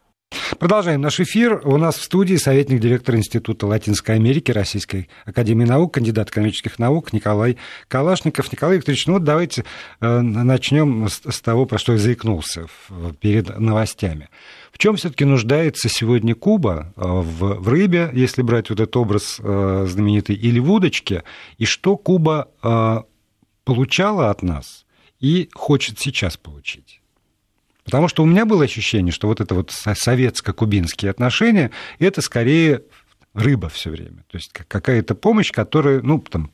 Продолжаем 0.60 1.02
наш 1.02 1.20
эфир. 1.20 1.62
У 1.66 1.78
нас 1.78 1.98
в 1.98 2.04
студии 2.04 2.36
советник 2.36 2.80
директора 2.80 3.18
Института 3.18 3.68
Латинской 3.68 4.16
Америки 4.16 4.52
Российской 4.52 5.08
Академии 5.24 5.66
Наук, 5.66 5.94
кандидат 5.94 6.30
экономических 6.30 6.80
наук 6.80 7.14
Николай 7.14 7.58
Калашников. 7.88 8.52
Николай 8.52 8.78
Викторович, 8.78 9.06
ну 9.06 9.14
вот 9.14 9.24
давайте 9.24 9.66
э, 10.02 10.22
начнем 10.22 11.08
с 11.10 11.42
того, 11.42 11.68
про 11.68 11.78
что 11.78 11.94
я 11.94 12.00
заикнулся 12.00 12.66
перед 13.20 13.60
новостями. 13.60 14.30
В 14.72 14.80
чем 14.80 14.96
все-таки 14.96 15.26
нуждается 15.26 15.90
сегодня 15.90 16.34
Куба 16.34 16.92
э, 16.96 17.02
в, 17.02 17.62
в 17.62 17.68
рыбе, 17.70 18.10
если 18.14 18.42
брать 18.42 18.72
вот 18.72 18.80
этот 18.80 18.98
образ 18.98 19.40
э, 19.40 19.86
знаменитый, 19.88 20.36
или 20.36 20.60
в 20.60 20.72
удочке, 20.72 21.24
и 21.58 21.66
что 21.66 21.98
Куба 21.98 22.48
получала 23.64 24.30
от 24.30 24.42
нас 24.42 24.86
и 25.20 25.50
хочет 25.54 26.00
сейчас 26.00 26.36
получить? 26.36 27.02
Потому 27.88 28.10
что 28.10 28.22
у 28.22 28.26
меня 28.26 28.46
было 28.46 28.66
ощущение, 28.66 29.14
что 29.14 29.30
вот 29.30 29.40
это 29.40 29.56
вот 29.56 29.72
советско-кубинские 29.72 31.10
отношения, 31.10 31.72
это 32.00 32.22
скорее 32.22 32.84
рыба 33.34 33.70
все 33.70 33.90
время. 33.92 34.26
То 34.30 34.36
есть 34.36 34.52
какая-то 34.52 35.16
помощь, 35.16 35.54
которая, 35.54 36.02
ну, 36.02 36.20
там, 36.20 36.52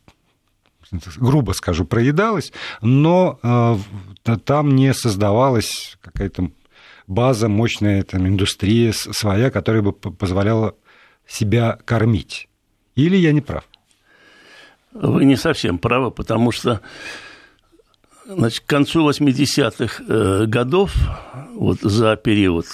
грубо 1.17 1.53
скажу, 1.53 1.85
проедалась, 1.85 2.53
но 2.81 3.39
э, 3.41 4.37
там 4.45 4.75
не 4.75 4.93
создавалась 4.93 5.97
какая-то 6.01 6.51
база, 7.07 7.49
мощная 7.49 8.03
там, 8.03 8.27
индустрия 8.27 8.93
своя, 8.93 9.49
которая 9.49 9.81
бы 9.81 9.91
позволяла 9.91 10.75
себя 11.27 11.79
кормить. 11.83 12.47
Или 12.93 13.17
я 13.17 13.31
не 13.31 13.41
прав? 13.41 13.63
Вы 14.91 15.25
не 15.25 15.35
совсем 15.35 15.79
правы, 15.79 16.11
потому 16.11 16.51
что 16.51 16.81
Значит, 18.25 18.61
к 18.61 18.65
концу 18.65 19.09
80-х 19.09 20.03
э, 20.07 20.45
годов, 20.45 20.93
вот 21.55 21.79
за 21.81 22.15
период 22.15 22.65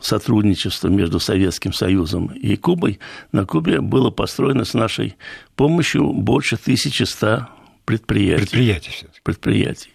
сотрудничества 0.00 0.88
между 0.88 1.20
Советским 1.20 1.72
Союзом 1.72 2.26
и 2.26 2.56
Кубой, 2.56 2.98
на 3.30 3.46
Кубе 3.46 3.80
было 3.80 4.10
построено 4.10 4.64
с 4.64 4.74
нашей 4.74 5.16
помощью 5.54 6.12
больше 6.12 6.56
1100 6.56 7.48
предприятий. 7.84 8.40
Предприятий. 8.40 9.06
Предприятий. 9.22 9.90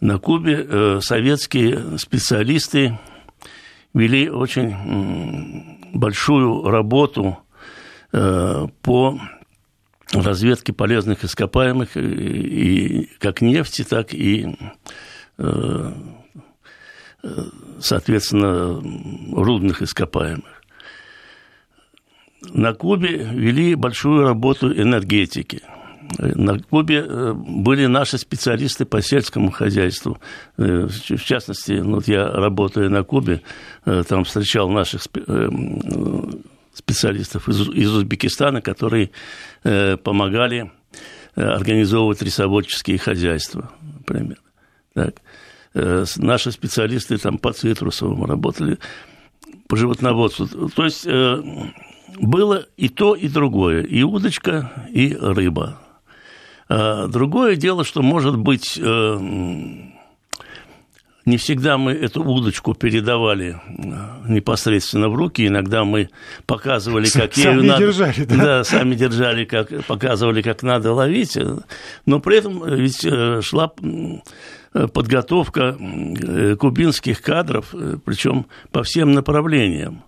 На 0.00 0.18
Кубе 0.18 0.66
э, 0.68 1.00
советские 1.00 1.96
специалисты 1.98 2.98
вели 3.94 4.28
очень 4.28 5.78
большую 5.94 6.68
работу 6.68 7.38
э, 8.12 8.66
по 8.82 9.20
разведки 10.12 10.72
полезных 10.72 11.24
ископаемых, 11.24 11.96
и, 11.96 13.08
как 13.18 13.40
нефти, 13.40 13.84
так 13.84 14.12
и, 14.12 14.56
э, 15.38 15.92
соответственно, 17.80 18.82
рудных 19.34 19.82
ископаемых. 19.82 20.62
На 22.52 22.74
Кубе 22.74 23.16
вели 23.32 23.74
большую 23.74 24.24
работу 24.24 24.72
энергетики. 24.72 25.62
На 26.18 26.58
Кубе 26.58 27.04
э, 27.06 27.32
были 27.32 27.86
наши 27.86 28.18
специалисты 28.18 28.84
по 28.84 29.00
сельскому 29.00 29.50
хозяйству. 29.50 30.18
Э, 30.58 30.88
в 30.88 31.24
частности, 31.24 31.80
вот 31.80 32.08
я 32.08 32.28
работаю 32.28 32.90
на 32.90 33.02
Кубе, 33.04 33.40
там 33.84 34.24
встречал 34.24 34.68
наших 34.68 35.02
специалистов 36.74 37.48
из, 37.48 37.68
из 37.68 37.94
Узбекистана, 37.94 38.60
которые 38.60 39.10
э, 39.64 39.96
помогали 39.96 40.70
э, 41.34 41.42
организовывать 41.42 42.22
рисоводческие 42.22 42.98
хозяйства, 42.98 43.70
например. 43.80 44.38
Так. 44.94 45.16
Э, 45.74 46.04
наши 46.16 46.52
специалисты 46.52 47.18
там 47.18 47.38
по 47.38 47.52
цитрусовым 47.52 48.24
работали, 48.24 48.78
по 49.68 49.76
животноводству. 49.76 50.68
То 50.70 50.84
есть 50.84 51.06
э, 51.06 51.42
было 52.20 52.66
и 52.76 52.88
то, 52.88 53.14
и 53.14 53.28
другое, 53.28 53.82
и 53.82 54.02
удочка, 54.02 54.86
и 54.90 55.14
рыба. 55.14 55.78
А 56.68 57.06
другое 57.06 57.56
дело, 57.56 57.84
что, 57.84 58.02
может 58.02 58.36
быть, 58.36 58.78
э, 58.78 59.91
не 61.24 61.36
всегда 61.36 61.78
мы 61.78 61.92
эту 61.92 62.22
удочку 62.22 62.74
передавали 62.74 63.60
э, 63.66 64.28
непосредственно 64.28 65.08
в 65.08 65.14
руки, 65.14 65.46
иногда 65.46 65.84
мы 65.84 66.10
показывали, 66.46 67.06
как 67.08 67.34
сами 67.34 67.54
ею 67.54 67.64
надо... 67.64 67.86
держали, 67.86 68.24
да? 68.24 68.36
Да, 68.36 68.64
сами 68.64 68.94
держали, 68.94 69.44
как, 69.44 69.84
показывали, 69.86 70.42
как 70.42 70.62
надо 70.62 70.92
ловить, 70.92 71.38
но 72.06 72.20
при 72.20 72.38
этом 72.38 72.64
ведь 72.74 73.04
э, 73.04 73.40
шла 73.42 73.72
подготовка 74.72 75.76
э, 75.78 76.56
кубинских 76.56 77.22
кадров, 77.22 77.74
причем 78.04 78.46
по 78.70 78.82
всем 78.82 79.12
направлениям. 79.12 80.04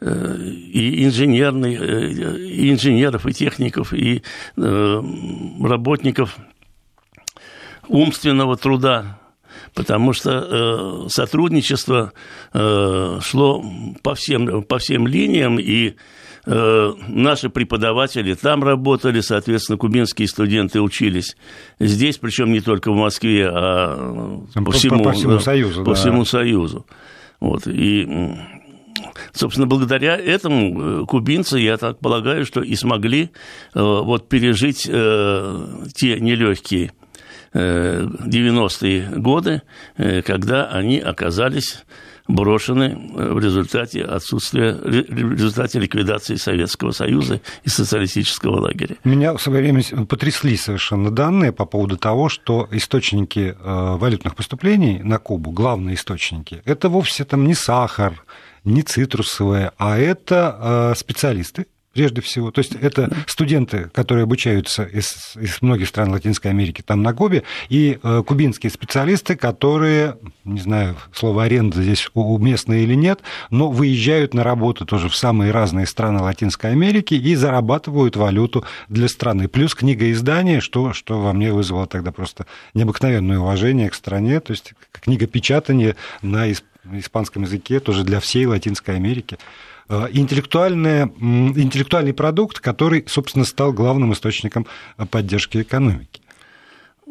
И 0.00 1.04
инженерный, 1.04 1.74
и 1.74 2.72
инженеров, 2.72 3.26
и 3.26 3.34
техников, 3.34 3.92
и 3.92 4.22
работников 4.56 6.38
умственного 7.86 8.56
труда, 8.56 9.19
потому 9.74 10.12
что 10.12 11.04
э, 11.04 11.08
сотрудничество 11.08 12.12
э, 12.52 13.18
шло 13.22 13.64
по 14.02 14.14
всем, 14.14 14.62
по 14.62 14.78
всем 14.78 15.06
линиям, 15.06 15.58
и 15.58 15.94
э, 16.46 16.92
наши 17.08 17.48
преподаватели 17.48 18.34
там 18.34 18.62
работали, 18.64 19.20
соответственно, 19.20 19.78
кубинские 19.78 20.28
студенты 20.28 20.80
учились 20.80 21.36
здесь, 21.78 22.18
причем 22.18 22.52
не 22.52 22.60
только 22.60 22.92
в 22.92 22.96
Москве, 22.96 23.48
а 23.48 24.40
по, 24.54 24.62
по 24.62 24.72
всему, 24.72 25.04
по 25.04 25.12
всему 25.12 25.38
Союзу. 25.38 25.84
По 25.84 25.92
да. 25.92 25.96
всему 25.96 26.24
Союзу. 26.24 26.86
Вот, 27.40 27.66
и 27.66 28.36
собственно, 29.32 29.66
благодаря 29.66 30.16
этому 30.16 31.02
э, 31.02 31.06
кубинцы, 31.06 31.58
я 31.58 31.76
так 31.76 31.98
полагаю, 31.98 32.44
что 32.44 32.62
и 32.62 32.74
смогли 32.74 33.30
э, 33.74 33.80
вот 33.80 34.28
пережить 34.28 34.88
э, 34.88 35.66
те 35.94 36.20
нелегкие 36.20 36.92
90-е 37.52 39.10
годы, 39.16 39.62
э, 39.96 40.22
когда 40.22 40.66
они 40.66 40.98
оказались 40.98 41.84
брошены 42.28 42.96
в 43.12 43.38
результате 43.40 44.02
отсутствия, 44.02 44.72
в 44.74 45.32
результате 45.32 45.80
ликвидации 45.80 46.36
Советского 46.36 46.92
Союза 46.92 47.40
и 47.64 47.68
социалистического 47.68 48.60
лагеря. 48.60 48.96
Меня 49.04 49.34
в 49.34 49.42
свое 49.42 49.62
время 49.62 49.82
потрясли 50.06 50.56
совершенно 50.56 51.10
данные 51.10 51.52
по 51.52 51.64
поводу 51.64 51.96
того, 51.96 52.28
что 52.28 52.68
источники 52.70 53.56
э, 53.58 53.96
валютных 53.96 54.36
поступлений 54.36 55.00
на 55.02 55.18
Кубу, 55.18 55.50
главные 55.50 55.96
источники, 55.96 56.62
это 56.64 56.88
вовсе 56.88 57.24
там 57.24 57.46
не 57.46 57.54
сахар, 57.54 58.24
не 58.64 58.82
цитрусовые, 58.82 59.72
а 59.78 59.98
это 59.98 60.92
э, 60.92 60.98
специалисты, 60.98 61.66
прежде 62.00 62.22
всего. 62.22 62.50
То 62.50 62.60
есть 62.60 62.72
это 62.80 63.14
студенты, 63.26 63.90
которые 63.92 64.24
обучаются 64.24 64.84
из, 64.84 65.36
из 65.36 65.60
многих 65.60 65.86
стран 65.86 66.10
Латинской 66.12 66.50
Америки, 66.50 66.80
там 66.80 67.02
на 67.02 67.12
Кубе, 67.12 67.42
и 67.68 67.98
э, 68.02 68.22
кубинские 68.26 68.70
специалисты, 68.70 69.36
которые, 69.36 70.16
не 70.44 70.60
знаю, 70.60 70.96
слово 71.12 71.44
аренда 71.44 71.82
здесь 71.82 72.08
уместно 72.14 72.72
или 72.72 72.94
нет, 72.94 73.20
но 73.50 73.70
выезжают 73.70 74.32
на 74.32 74.44
работу 74.44 74.86
тоже 74.86 75.10
в 75.10 75.14
самые 75.14 75.52
разные 75.52 75.84
страны 75.84 76.22
Латинской 76.22 76.70
Америки 76.70 77.12
и 77.12 77.34
зарабатывают 77.34 78.16
валюту 78.16 78.64
для 78.88 79.06
страны. 79.06 79.48
Плюс 79.48 79.74
книгоиздание, 79.74 80.62
что, 80.62 80.94
что 80.94 81.20
во 81.20 81.34
мне 81.34 81.52
вызвало 81.52 81.86
тогда 81.86 82.12
просто 82.12 82.46
необыкновенное 82.72 83.38
уважение 83.38 83.90
к 83.90 83.94
стране, 83.94 84.40
то 84.40 84.52
есть 84.52 84.72
книга 84.90 85.26
печатания 85.26 85.96
на 86.22 86.46
испанском 86.94 87.42
языке 87.42 87.78
тоже 87.78 88.04
для 88.04 88.20
всей 88.20 88.46
Латинской 88.46 88.96
Америки. 88.96 89.36
Э, 89.90 90.08
интеллектуальный 90.12 92.14
продукт, 92.14 92.60
который, 92.60 93.04
собственно, 93.08 93.44
стал 93.44 93.72
главным 93.72 94.12
источником 94.12 94.66
поддержки 95.10 95.62
экономики. 95.62 96.20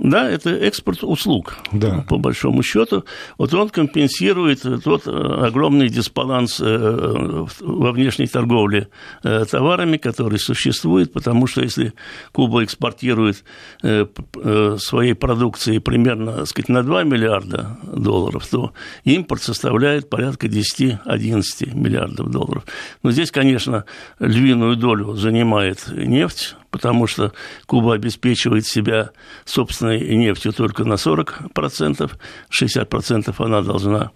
Да, 0.01 0.29
это 0.29 0.51
экспорт 0.51 1.03
услуг, 1.03 1.57
да. 1.73 2.05
по 2.07 2.17
большому 2.17 2.63
счету. 2.63 3.03
Вот 3.37 3.53
он 3.53 3.67
компенсирует 3.67 4.61
тот 4.83 5.05
э, 5.05 5.11
огромный 5.11 5.89
дисбаланс 5.89 6.61
э, 6.61 7.45
во 7.59 7.91
внешней 7.91 8.27
торговле 8.27 8.87
э, 9.23 9.43
товарами, 9.43 9.97
который 9.97 10.39
существует, 10.39 11.11
потому 11.11 11.47
что 11.47 11.61
если 11.61 11.93
Куба 12.31 12.63
экспортирует 12.63 13.43
своей 13.81 15.13
продукции 15.13 15.79
примерно 15.79 16.37
так 16.37 16.47
сказать, 16.47 16.69
на 16.69 16.83
2 16.83 17.03
миллиарда 17.03 17.77
долларов, 17.83 18.47
то 18.47 18.73
импорт 19.03 19.41
составляет 19.41 20.09
порядка 20.09 20.47
10-11 20.47 21.75
миллиардов 21.75 22.31
долларов. 22.31 22.65
Но 23.03 23.11
здесь, 23.11 23.31
конечно, 23.31 23.83
львиную 24.19 24.77
долю 24.77 25.15
занимает 25.15 25.89
нефть, 25.89 26.55
потому 26.71 27.07
что 27.07 27.33
Куба 27.65 27.95
обеспечивает 27.95 28.65
себя 28.65 29.11
собственной 29.45 29.88
нефтью 29.97 30.53
только 30.53 30.83
на 30.83 30.93
40%, 30.93 32.11
60% 32.49 33.35
она 33.37 33.61
должна 33.61 34.11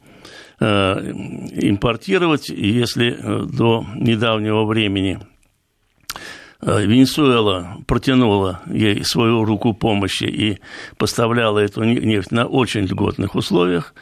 э, 0.60 0.66
импортировать, 0.66 2.50
если 2.50 3.16
э, 3.18 3.46
до 3.46 3.86
недавнего 3.96 4.66
времени 4.66 5.20
э, 6.62 6.86
Венесуэла 6.86 7.78
протянула 7.88 8.62
ей 8.68 9.04
свою 9.04 9.46
руку 9.46 9.74
помощи 9.74 10.26
и 10.26 10.60
поставляла 10.98 11.60
эту 11.60 11.84
нефть 11.84 12.32
на 12.32 12.46
очень 12.46 12.86
льготных 12.86 13.36
условиях, 13.36 13.94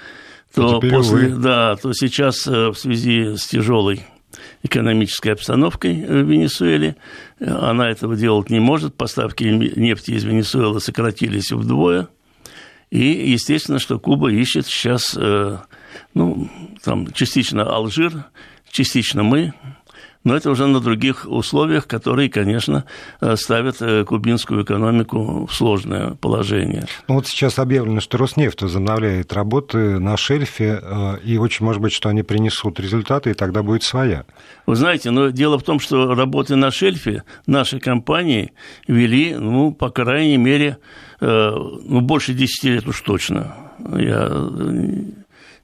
то, 0.54 0.78
а 0.78 0.80
после, 0.82 1.30
да, 1.30 1.76
то 1.78 1.94
сейчас 1.94 2.46
в 2.46 2.74
связи 2.74 3.38
с 3.38 3.48
тяжелой 3.48 4.02
экономической 4.64 5.30
обстановкой 5.30 5.94
в 5.94 6.30
Венесуэле. 6.30 6.96
Она 7.40 7.90
этого 7.90 8.16
делать 8.16 8.50
не 8.50 8.60
может. 8.60 8.96
Поставки 8.96 9.44
нефти 9.44 10.12
из 10.12 10.24
Венесуэлы 10.24 10.80
сократились 10.80 11.52
вдвое. 11.52 12.08
И, 12.90 13.32
естественно, 13.32 13.80
что 13.80 14.00
Куба 14.00 14.32
ищет 14.32 14.66
сейчас, 14.66 15.16
э, 15.18 15.58
ну, 16.14 16.50
там, 16.84 17.12
частично 17.14 17.64
Алжир, 17.64 18.26
частично 18.70 19.24
мы, 19.24 19.54
но 20.24 20.36
это 20.36 20.52
уже 20.52 20.68
на 20.68 20.80
других 20.80 21.26
условиях, 21.28 21.88
которые, 21.88 22.30
конечно, 22.30 22.86
э, 23.20 23.36
ставят 23.36 23.82
э, 23.82 24.06
кубинскую 24.06 24.64
экономику 24.64 25.48
в 25.48 25.54
сложное 25.54 26.12
положение. 26.16 26.86
Ну 27.08 27.16
вот 27.16 27.28
сейчас 27.28 27.60
объявлено, 27.60 28.02
что 28.02 28.18
Роснефть 28.18 28.62
возобновляет 28.62 29.34
работы 29.34 30.00
на 30.00 30.18
шельфе, 30.18 30.80
э, 30.82 31.18
и 31.24 31.38
очень 31.38 31.66
может 31.66 31.82
быть, 31.82 31.94
что 31.94 32.10
они 32.10 32.24
принесут 32.24 32.80
результаты, 32.80 33.32
и 33.32 33.34
тогда 33.34 33.64
будет 33.64 33.84
своя. 33.84 34.26
Вы 34.66 34.76
знаете, 34.76 35.12
но 35.12 35.30
дело 35.30 35.58
в 35.58 35.64
том, 35.64 35.80
что 35.80 36.14
работы 36.14 36.56
на 36.56 36.72
шельфе 36.72 37.24
наши 37.48 37.80
компании 37.80 38.54
вели, 38.88 39.36
ну, 39.36 39.74
по 39.74 39.90
крайней 39.90 40.38
мере, 40.38 40.78
ну, 41.20 42.02
больше 42.02 42.34
10 42.34 42.64
лет 42.64 42.88
уж 42.88 43.02
точно. 43.02 43.56
Я 43.96 44.28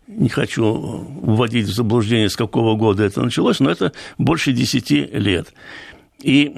не 0.07 0.29
хочу 0.29 1.05
вводить 1.21 1.67
в 1.67 1.73
заблуждение, 1.73 2.29
с 2.29 2.35
какого 2.35 2.75
года 2.75 3.03
это 3.03 3.21
началось, 3.21 3.59
но 3.59 3.69
это 3.69 3.91
больше 4.17 4.53
10 4.53 4.89
лет. 5.13 5.53
И 6.21 6.51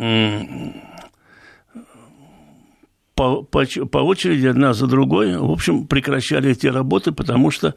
по, 3.16 3.42
по, 3.44 3.66
по 3.66 3.98
очереди, 3.98 4.48
одна 4.48 4.74
за 4.74 4.88
другой, 4.88 5.38
в 5.38 5.52
общем, 5.52 5.88
прекращали 5.88 6.52
эти 6.52 6.68
работы, 6.68 7.12
потому 7.12 7.52
что 7.52 7.76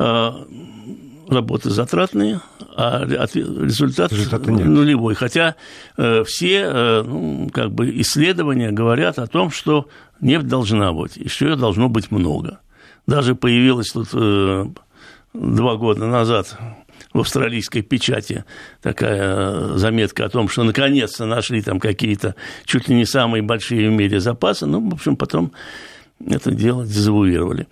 э, 0.00 0.30
работы 1.28 1.70
затратные, 1.70 2.40
а 2.76 3.04
результат 3.04 4.12
Результата 4.12 4.50
нет. 4.50 4.66
нулевой. 4.66 5.14
Хотя 5.14 5.54
э, 5.96 6.24
все 6.24 6.62
э, 6.64 7.02
ну, 7.02 7.48
как 7.52 7.72
бы 7.72 7.88
исследования 8.00 8.72
говорят 8.72 9.20
о 9.20 9.28
том, 9.28 9.50
что 9.52 9.86
нефть 10.20 10.48
должна 10.48 10.92
быть, 10.92 11.16
и 11.16 11.28
что 11.28 11.46
ее 11.46 11.56
должно 11.56 11.88
быть 11.88 12.10
много. 12.10 12.58
Даже 13.06 13.36
появилась 13.36 13.90
тут 13.90 14.08
э, 14.12 14.66
два 15.32 15.76
года 15.76 16.06
назад 16.06 16.56
в 17.12 17.20
австралийской 17.20 17.82
печати 17.82 18.44
такая 18.82 19.76
заметка 19.76 20.24
о 20.24 20.28
том, 20.28 20.48
что 20.48 20.62
наконец-то 20.62 21.26
нашли 21.26 21.62
там 21.62 21.80
какие-то 21.80 22.34
чуть 22.64 22.88
ли 22.88 22.94
не 22.94 23.04
самые 23.04 23.42
большие 23.42 23.88
в 23.88 23.92
мире 23.92 24.20
запасы. 24.20 24.66
Ну, 24.66 24.88
в 24.88 24.94
общем, 24.94 25.16
потом 25.16 25.52
это 26.24 26.50
дело 26.50 26.84
дезавуировали. 26.84 27.66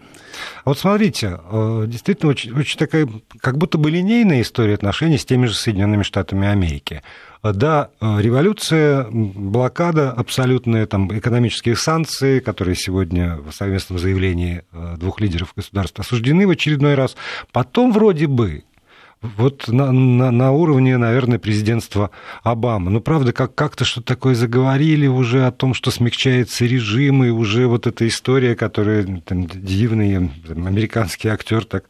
А 0.64 0.70
вот 0.70 0.78
смотрите, 0.78 1.38
э, 1.50 1.84
действительно 1.86 2.30
очень, 2.30 2.52
очень 2.52 2.78
такая, 2.78 3.08
как 3.40 3.58
будто 3.58 3.78
бы 3.78 3.90
линейная 3.90 4.42
история 4.42 4.74
отношений 4.74 5.18
с 5.18 5.24
теми 5.24 5.46
же 5.46 5.54
Соединенными 5.54 6.02
Штатами 6.02 6.48
Америки. 6.48 7.02
Да, 7.42 7.90
э, 8.00 8.20
революция, 8.20 9.06
блокада, 9.10 10.10
абсолютные 10.10 10.86
там, 10.86 11.16
экономические 11.16 11.76
санкции, 11.76 12.40
которые 12.40 12.74
сегодня 12.74 13.36
в 13.36 13.52
совместном 13.52 13.98
заявлении 13.98 14.64
э, 14.72 14.96
двух 14.98 15.20
лидеров 15.20 15.52
государств 15.54 16.00
осуждены 16.00 16.46
в 16.46 16.50
очередной 16.50 16.94
раз. 16.94 17.16
Потом 17.52 17.92
вроде 17.92 18.26
бы 18.26 18.64
вот 19.20 19.66
на, 19.68 19.90
на, 19.90 20.30
на 20.30 20.52
уровне, 20.52 20.96
наверное, 20.96 21.38
президентства 21.38 22.10
Обамы. 22.42 22.90
Ну, 22.90 23.00
правда, 23.00 23.32
как, 23.32 23.54
как-то 23.54 23.84
что-то 23.84 24.06
такое 24.06 24.34
заговорили 24.34 25.06
уже 25.06 25.46
о 25.46 25.50
том, 25.50 25.74
что 25.74 25.90
смягчается 25.90 26.64
режим, 26.66 27.24
и 27.24 27.30
уже 27.30 27.66
вот 27.66 27.86
эта 27.86 28.06
история, 28.06 28.54
которую 28.54 29.20
там, 29.22 29.46
дивный 29.46 30.30
там, 30.46 30.66
американский 30.66 31.28
актер 31.28 31.64
так 31.64 31.84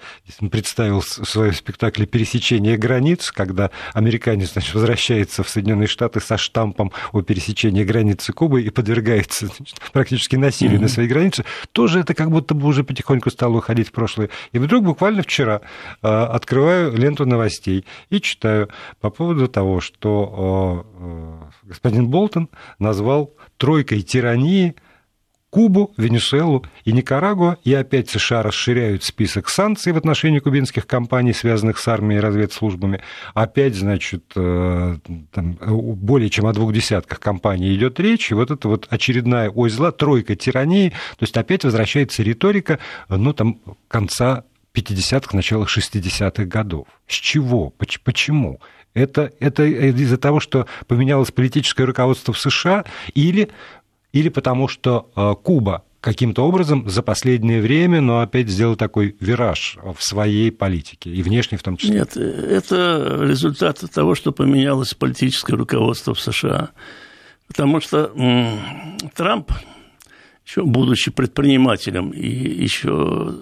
представил 0.51 1.01
в 1.01 1.05
своем 1.05 1.53
спектакле 1.53 2.07
«Пересечение 2.07 2.77
границ», 2.77 3.31
когда 3.31 3.71
американец 3.93 4.53
значит, 4.53 4.75
возвращается 4.75 5.43
в 5.43 5.49
Соединенные 5.49 5.87
Штаты 5.87 6.21
со 6.21 6.39
штампом 6.39 6.93
о 7.13 7.21
пересечении 7.21 7.85
границы 7.85 8.33
Кубы 8.33 8.63
и 8.63 8.71
подвергается 8.71 9.49
значит, 9.49 9.81
практически 9.93 10.37
насилию 10.37 10.79
mm-hmm. 10.79 10.83
на 10.83 10.89
своей 10.89 11.09
границе, 11.09 11.45
тоже 11.73 12.01
это 12.01 12.15
как 12.15 12.31
будто 12.31 12.55
бы 12.55 12.67
уже 12.67 12.85
потихоньку 12.85 13.31
стало 13.31 13.59
уходить 13.59 13.89
в 13.89 13.93
прошлое. 13.93 14.31
И 14.53 14.59
вдруг 14.59 14.85
буквально 14.85 15.23
вчера 15.23 15.61
э, 16.03 16.09
открываю 16.09 16.97
ленту 16.97 17.18
ленту 17.19 17.27
новостей 17.27 17.85
и 18.11 18.21
читаю 18.21 18.69
по 19.01 19.11
поводу 19.11 19.49
того, 19.49 19.81
что 19.81 21.47
господин 21.63 22.09
Болтон 22.09 22.49
назвал 22.79 23.35
тройкой 23.57 24.03
тирании 24.03 24.75
Кубу, 25.51 25.95
Венесуэлу 25.97 26.67
и 26.85 26.93
Никарагуа, 26.93 27.57
и 27.65 27.73
опять 27.73 28.11
США 28.11 28.43
расширяют 28.43 29.03
список 29.03 29.49
санкций 29.49 29.95
в 29.95 29.97
отношении 29.97 30.41
кубинских 30.41 30.87
компаний, 30.87 31.33
связанных 31.33 31.79
с 31.79 31.89
армией 31.89 32.19
и 32.19 32.21
разведслужбами. 32.21 33.01
Опять, 33.33 33.75
значит, 33.75 34.25
э, 34.37 34.97
там, 35.33 35.59
более 35.63 36.29
чем 36.29 36.45
о 36.45 36.53
двух 36.53 36.75
десятках 36.75 37.19
компаний 37.19 37.75
идет 37.75 37.99
речь, 37.99 38.31
и 38.31 38.35
вот 38.35 38.51
это 38.51 38.69
вот 38.69 38.89
очередная 38.91 39.49
ой 39.49 39.71
зла, 39.71 39.91
тройка 39.91 40.37
тирании, 40.37 40.91
то 40.91 41.23
есть 41.23 41.37
опять 41.39 41.65
возвращается 41.65 42.23
риторика, 42.23 42.79
ну, 43.09 43.33
там, 43.33 43.59
конца 43.89 44.45
50-х, 44.75 45.37
начала 45.37 45.65
60-х 45.65 46.45
годов. 46.45 46.87
С 47.07 47.15
чего? 47.15 47.71
Почему? 47.71 48.61
Это, 48.95 49.33
это 49.41 49.65
из-за 49.65 50.19
того, 50.19 50.41
что 50.41 50.67
поменялось 50.87 51.31
политическое 51.31 51.85
руководство 51.85 52.33
в 52.33 52.39
США, 52.39 52.85
или, 53.15 53.49
или 54.13 54.29
потому 54.29 54.69
что 54.69 55.11
э, 55.15 55.35
Куба 55.43 55.85
каким-то 56.01 56.47
образом 56.47 56.89
за 56.89 57.03
последнее 57.03 57.61
время, 57.61 58.01
но 58.01 58.21
опять 58.21 58.49
сделал 58.49 58.77
такой 58.77 59.17
вираж 59.21 59.79
в 59.83 60.03
своей 60.03 60.51
политике, 60.51 61.11
и 61.11 61.23
внешней 61.23 61.59
в 61.59 61.63
том 61.63 61.77
числе? 61.77 61.97
Нет, 61.97 62.17
это 62.17 63.19
результат 63.23 63.83
того, 63.93 64.15
что 64.15 64.33
поменялось 64.33 64.95
политическое 64.95 65.57
руководство 65.57 66.15
в 66.15 66.21
США. 66.21 66.71
Потому 67.49 67.81
что 67.81 68.13
Трамп, 69.15 69.53
еще 70.47 70.65
будучи 70.65 71.11
предпринимателем 71.11 72.11
и 72.11 72.29
еще 72.29 73.35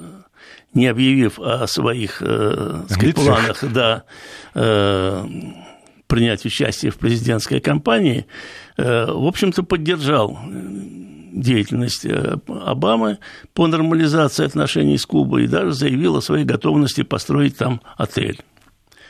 не 0.74 0.86
объявив 0.86 1.38
о 1.38 1.66
своих 1.66 2.20
э, 2.20 2.82
сказать, 2.88 3.14
планах 3.14 3.64
да, 3.72 4.04
э, 4.54 5.24
принять 6.06 6.44
участие 6.44 6.92
в 6.92 6.98
президентской 6.98 7.60
кампании, 7.60 8.26
э, 8.76 9.06
в 9.06 9.26
общем-то, 9.26 9.62
поддержал 9.62 10.38
деятельность 11.32 12.04
э, 12.04 12.36
Обамы 12.48 13.18
по 13.54 13.66
нормализации 13.66 14.44
отношений 14.44 14.98
с 14.98 15.06
Кубой 15.06 15.44
и 15.44 15.48
даже 15.48 15.72
заявил 15.72 16.16
о 16.16 16.22
своей 16.22 16.44
готовности 16.44 17.02
построить 17.02 17.56
там 17.56 17.80
отель. 17.96 18.40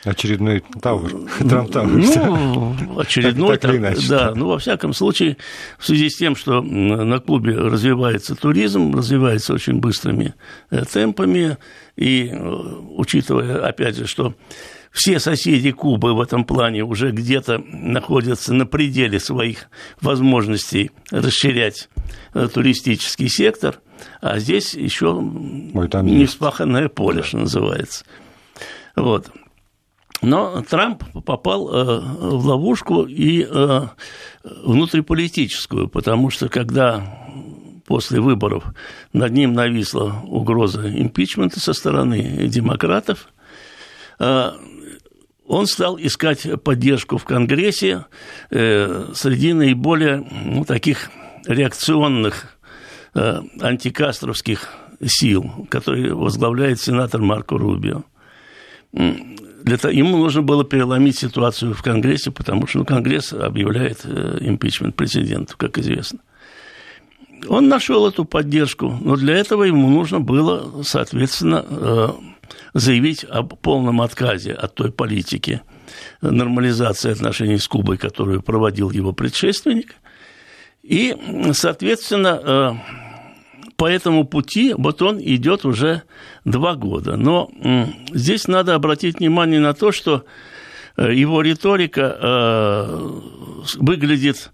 Очередной 0.07 0.63
Тауэр, 0.81 1.11
Трамп 1.49 1.71
Тауэр. 1.71 1.89
Ну, 1.91 2.99
очередной, 2.99 3.57
так, 3.57 3.81
так, 3.81 3.97
да. 4.07 4.33
Ну, 4.33 4.47
во 4.47 4.57
всяком 4.57 4.93
случае, 4.93 5.37
в 5.77 5.85
связи 5.85 6.09
с 6.09 6.17
тем, 6.17 6.35
что 6.35 6.61
на 6.61 7.19
Кубе 7.19 7.55
развивается 7.55 8.35
туризм, 8.35 8.95
развивается 8.95 9.53
очень 9.53 9.79
быстрыми 9.79 10.33
э, 10.71 10.85
темпами, 10.85 11.57
и 11.97 12.29
э, 12.31 12.37
учитывая, 12.95 13.67
опять 13.67 13.97
же, 13.97 14.07
что 14.07 14.33
все 14.91 15.19
соседи 15.19 15.71
Кубы 15.71 16.13
в 16.15 16.21
этом 16.21 16.45
плане 16.45 16.83
уже 16.83 17.11
где-то 17.11 17.61
находятся 17.67 18.53
на 18.53 18.65
пределе 18.65 19.19
своих 19.19 19.69
возможностей 19.99 20.91
расширять 21.11 21.89
э, 22.33 22.47
туристический 22.47 23.27
сектор, 23.27 23.81
а 24.21 24.39
здесь 24.39 24.73
еще 24.73 25.19
неспаханное 25.21 26.87
поле, 26.87 27.23
что 27.23 27.39
называется. 27.39 28.05
Вот. 28.95 29.31
Но 30.21 30.63
Трамп 30.63 31.03
попал 31.25 31.69
э, 31.69 31.99
в 31.99 32.45
ловушку 32.45 33.03
и 33.03 33.47
э, 33.47 33.81
внутриполитическую, 34.43 35.87
потому 35.87 36.29
что 36.29 36.49
когда 36.49 37.19
после 37.85 38.19
выборов 38.19 38.63
над 39.13 39.31
ним 39.31 39.53
нависла 39.53 40.21
угроза 40.25 40.89
импичмента 40.89 41.59
со 41.59 41.73
стороны 41.73 42.47
демократов, 42.47 43.29
он 44.19 45.67
стал 45.67 45.97
искать 45.97 46.61
поддержку 46.63 47.17
в 47.17 47.23
Конгрессе 47.23 48.05
среди 48.49 49.53
наиболее 49.53 50.27
ну, 50.43 50.65
таких 50.65 51.11
реакционных 51.45 52.57
антикастровских 53.13 54.67
сил, 55.05 55.67
которые 55.69 56.13
возглавляет 56.13 56.81
сенатор 56.81 57.21
Марко 57.21 57.57
Рубио. 57.57 58.03
Для 59.63 59.77
того, 59.77 59.93
ему 59.93 60.17
нужно 60.17 60.41
было 60.41 60.63
переломить 60.63 61.17
ситуацию 61.17 61.73
в 61.73 61.81
Конгрессе, 61.81 62.31
потому 62.31 62.67
что 62.67 62.79
ну, 62.79 62.85
Конгресс 62.85 63.33
объявляет 63.33 64.01
э, 64.03 64.37
импичмент 64.41 64.95
президенту, 64.95 65.55
как 65.57 65.77
известно. 65.77 66.19
Он 67.47 67.67
нашел 67.67 68.07
эту 68.07 68.25
поддержку, 68.25 68.97
но 69.01 69.15
для 69.15 69.35
этого 69.35 69.63
ему 69.63 69.89
нужно 69.89 70.19
было, 70.19 70.83
соответственно, 70.83 71.65
э, 71.67 72.09
заявить 72.73 73.23
о 73.23 73.43
полном 73.43 74.01
отказе 74.01 74.53
от 74.53 74.75
той 74.75 74.91
политики 74.91 75.61
нормализации 76.21 77.11
отношений 77.11 77.57
с 77.57 77.67
Кубой, 77.67 77.97
которую 77.97 78.41
проводил 78.41 78.91
его 78.91 79.13
предшественник. 79.13 79.95
И, 80.83 81.15
соответственно, 81.53 82.39
э, 82.43 83.06
по 83.77 83.85
этому 83.85 84.25
пути 84.25 84.73
вот 84.75 85.01
он 85.01 85.21
идет 85.21 85.63
уже 85.63 86.01
два 86.43 86.75
года. 86.75 87.15
Но 87.15 87.49
здесь 88.11 88.47
надо 88.47 88.75
обратить 88.75 89.19
внимание 89.19 89.59
на 89.59 89.73
то, 89.73 89.91
что 89.91 90.25
э, 90.97 91.13
его 91.13 91.41
риторика 91.41 92.17
э, 92.19 93.11
выглядит 93.77 94.51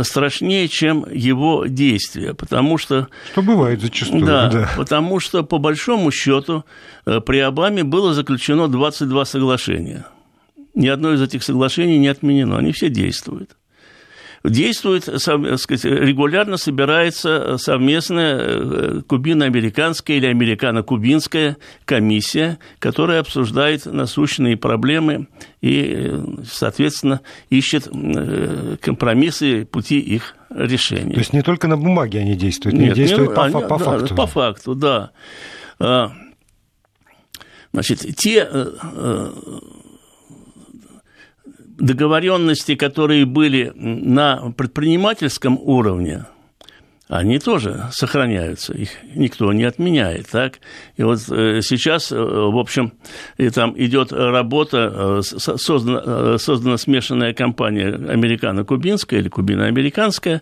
страшнее, 0.00 0.68
чем 0.68 1.04
его 1.12 1.66
действия, 1.66 2.32
потому 2.32 2.78
что... 2.78 3.08
Что 3.32 3.42
бывает 3.42 3.82
зачастую, 3.82 4.24
да. 4.24 4.48
да. 4.48 4.70
потому 4.74 5.20
что, 5.20 5.42
по 5.42 5.58
большому 5.58 6.10
счету, 6.10 6.64
э, 7.04 7.20
при 7.20 7.40
Обаме 7.40 7.84
было 7.84 8.14
заключено 8.14 8.68
22 8.68 9.24
соглашения. 9.26 10.06
Ни 10.74 10.88
одно 10.88 11.12
из 11.12 11.20
этих 11.20 11.42
соглашений 11.42 11.98
не 11.98 12.08
отменено, 12.08 12.56
они 12.56 12.72
все 12.72 12.88
действуют 12.88 13.50
действует, 14.44 15.04
сказать, 15.04 15.84
регулярно 15.84 16.56
собирается 16.56 17.56
совместная 17.58 18.38
э, 18.38 19.00
кубино-американская 19.06 20.16
или 20.16 20.26
американо-кубинская 20.26 21.56
комиссия, 21.84 22.58
которая 22.78 23.20
обсуждает 23.20 23.86
насущные 23.86 24.56
проблемы 24.56 25.28
и, 25.60 25.94
э, 25.94 26.24
соответственно, 26.44 27.20
ищет 27.50 27.88
э, 27.92 28.76
компромиссы, 28.80 29.64
пути 29.64 30.00
их 30.00 30.34
решения. 30.50 31.14
То 31.14 31.20
есть 31.20 31.32
не 31.32 31.42
только 31.42 31.68
на 31.68 31.76
бумаге 31.76 32.20
они 32.20 32.34
действуют, 32.34 32.76
они 32.78 32.90
действуют 32.90 33.30
не, 33.30 33.36
по, 33.36 33.44
они, 33.44 33.52
по 33.52 33.78
факту. 33.78 34.14
По 34.14 34.26
факту, 34.26 34.74
да. 34.74 35.12
А, 35.78 36.12
значит, 37.72 38.00
те 38.16 38.48
договоренности, 41.82 42.76
которые 42.76 43.26
были 43.26 43.72
на 43.74 44.52
предпринимательском 44.56 45.58
уровне, 45.60 46.26
они 47.08 47.38
тоже 47.38 47.88
сохраняются, 47.90 48.72
их 48.72 48.90
никто 49.14 49.52
не 49.52 49.64
отменяет, 49.64 50.28
так? 50.30 50.60
И 50.96 51.02
вот 51.02 51.18
э, 51.28 51.60
сейчас, 51.60 52.10
э, 52.10 52.16
в 52.16 52.56
общем, 52.56 52.92
и 53.36 53.50
там 53.50 53.74
идет 53.76 54.12
работа, 54.12 55.20
э, 55.20 55.22
создана, 55.22 56.38
создана 56.38 56.78
смешанная 56.78 57.34
компания 57.34 57.88
американо-кубинская 57.88 59.20
или 59.20 59.28
кубино-американская, 59.28 60.40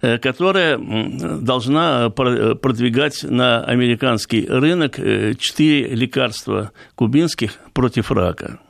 которая 0.00 0.78
должна 0.78 2.10
продвигать 2.10 3.24
на 3.24 3.64
американский 3.64 4.46
рынок 4.46 4.96
четыре 4.96 5.88
лекарства 5.88 6.70
кубинских 6.94 7.58
против 7.72 8.12
рака. 8.12 8.60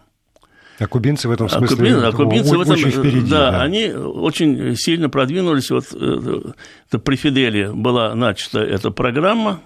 А 0.78 0.86
кубинцы 0.86 1.28
в 1.28 1.30
этом 1.30 1.46
а 1.46 1.50
смысле 1.50 1.74
а 1.74 1.76
кубин, 1.76 2.04
а 2.04 2.12
кубинцы 2.12 2.56
очень 2.56 2.74
в 2.74 2.88
этом, 2.88 2.90
впереди. 2.90 3.30
Да, 3.30 3.50
да, 3.50 3.62
они 3.62 3.90
очень 3.92 4.76
сильно 4.76 5.08
продвинулись. 5.08 5.70
Вот 5.70 5.86
э, 5.92 6.52
это 6.88 6.98
при 6.98 7.16
Фиделе 7.16 7.72
была 7.72 8.14
начата 8.14 8.60
эта 8.60 8.90
программа 8.90 9.60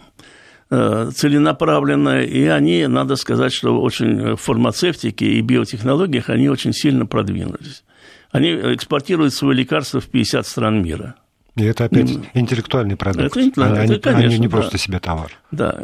э, 0.71 1.11
целенаправленная, 1.15 2.23
и 2.23 2.45
они, 2.45 2.87
надо 2.87 3.17
сказать, 3.17 3.53
что 3.53 3.81
очень 3.81 4.35
в 4.35 4.37
фармацевтике 4.37 5.27
и 5.27 5.41
биотехнологиях 5.41 6.29
они 6.29 6.49
очень 6.49 6.73
сильно 6.73 7.07
продвинулись. 7.07 7.83
Они 8.31 8.51
экспортируют 8.53 9.35
свои 9.35 9.57
лекарства 9.57 10.01
в 10.01 10.07
50 10.07 10.47
стран 10.47 10.83
мира. 10.83 11.17
И 11.57 11.65
это 11.65 11.85
опять 11.85 12.11
интеллектуальный 12.35 12.97
продукт. 12.97 13.27
Это, 13.27 13.41
интеллектуальный, 13.41 13.81
они, 13.81 13.95
это, 13.95 14.11
конечно, 14.11 14.29
они 14.29 14.39
не 14.39 14.49
да. 14.49 14.57
просто 14.57 14.79
себе 14.79 15.01
товар. 15.01 15.33
Да. 15.51 15.77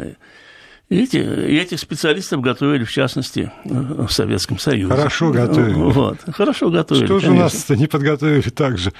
И 0.89 1.03
этих 1.03 1.79
специалистов 1.79 2.41
готовили, 2.41 2.85
в 2.85 2.91
частности, 2.91 3.51
в 3.65 4.07
Советском 4.09 4.57
Союзе. 4.57 4.93
Хорошо 4.93 5.31
готовили. 5.31 5.73
Вот. 5.97 6.19
Хорошо 6.31 6.69
готовили. 6.69 7.05
Что 7.05 7.19
же 7.19 7.31
у 7.31 7.35
нас 7.35 7.69
не 7.69 7.87
подготовили 7.87 8.49
так 8.49 8.77
же? 8.77 8.93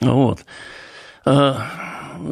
Вот. 0.00 0.40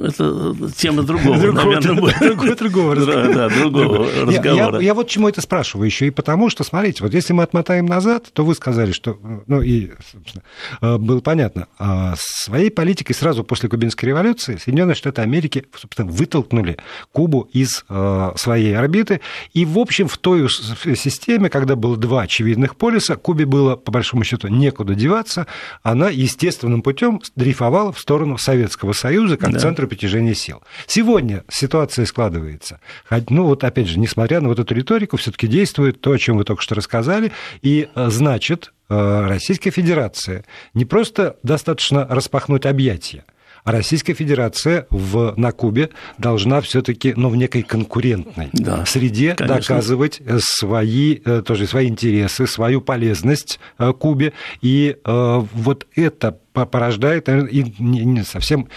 Это 0.05 0.55
тема 0.77 1.03
другого, 1.03 1.38
другого 1.38 1.74
наверное. 1.74 2.18
Другого, 2.20 2.55
другого 2.57 2.94
разговора. 2.94 3.35
Да, 3.35 3.48
другого 3.48 4.07
разговора. 4.27 4.79
Я, 4.79 4.87
я 4.87 4.94
вот 4.94 5.09
чему 5.09 5.29
это 5.29 5.40
спрашиваю 5.40 5.87
еще 5.87 6.07
и 6.07 6.11
потому, 6.11 6.51
что, 6.51 6.64
смотрите, 6.64 7.03
вот 7.03 7.14
если 7.14 7.33
мы 7.33 7.42
отмотаем 7.42 7.87
назад, 7.87 8.27
то 8.33 8.44
вы 8.44 8.55
сказали, 8.55 8.92
что, 8.92 9.18
ну 9.46 9.62
и, 9.62 9.92
собственно, 10.12 10.42
э, 10.81 10.98
было 10.98 11.20
понятно, 11.20 11.68
а 11.79 12.14
своей 12.16 12.70
политикой 12.70 13.14
сразу 13.14 13.44
после 13.44 13.68
Кубинской 13.68 14.09
революции 14.09 14.57
Соединенные 14.57 14.94
Штаты 14.94 15.22
Америки, 15.22 15.66
собственно, 15.74 16.11
вытолкнули 16.11 16.77
Кубу 17.12 17.48
из 17.53 17.85
э, 17.88 18.33
своей 18.37 18.77
орбиты, 18.77 19.20
и, 19.53 19.64
в 19.64 19.79
общем, 19.79 20.09
в 20.09 20.18
той 20.18 20.48
системе, 20.48 21.48
когда 21.48 21.77
было 21.77 21.96
два 21.96 22.22
очевидных 22.22 22.77
полюса, 22.77 23.16
Кубе 23.16 23.46
было, 23.46 23.77
по 23.77 23.92
большому 23.92 24.24
счету, 24.24 24.48
некуда 24.48 24.94
деваться, 24.94 25.46
она 25.83 26.09
естественным 26.09 26.83
путем 26.83 27.20
дрейфовала 27.37 27.92
в 27.92 27.98
сторону 27.98 28.38
Советского 28.38 28.92
Союза, 28.92 29.37
как 29.37 29.53
да. 29.53 29.59
центр 29.59 29.77
центру 29.78 29.88
притяжения 29.88 30.34
сил. 30.34 30.62
Сегодня 30.88 31.44
ситуация 31.48 32.04
складывается. 32.04 32.80
Ну 33.28 33.44
вот 33.44 33.62
опять 33.62 33.86
же, 33.86 33.98
несмотря 34.00 34.40
на 34.40 34.48
вот 34.48 34.58
эту 34.58 34.74
риторику, 34.74 35.16
все-таки 35.16 35.46
действует 35.46 36.00
то, 36.00 36.10
о 36.10 36.18
чем 36.18 36.36
вы 36.36 36.44
только 36.44 36.62
что 36.62 36.74
рассказали, 36.74 37.30
и 37.62 37.88
э, 37.94 38.08
значит, 38.10 38.72
э, 38.88 39.26
Российская 39.28 39.70
Федерация 39.70 40.44
не 40.74 40.84
просто 40.84 41.36
достаточно 41.44 42.04
распахнуть 42.10 42.66
объятия, 42.66 43.24
а 43.62 43.70
Российская 43.70 44.14
Федерация 44.14 44.88
в, 44.90 45.34
на 45.36 45.52
Кубе 45.52 45.90
должна 46.16 46.60
все-таки 46.60 47.14
ну, 47.16 47.28
в 47.28 47.36
некой 47.36 47.62
конкурентной 47.62 48.48
да, 48.52 48.84
среде 48.84 49.34
конечно. 49.36 49.58
доказывать 49.58 50.20
э, 50.20 50.38
свои, 50.40 51.16
тоже 51.16 51.68
свои 51.68 51.86
интересы, 51.86 52.48
свою 52.48 52.80
полезность 52.80 53.60
Кубе. 54.00 54.32
И 54.60 54.96
вот 55.04 55.86
это 55.94 56.38
порождает 56.52 57.28
и 57.28 57.74
не 57.78 58.24
совсем 58.24 58.68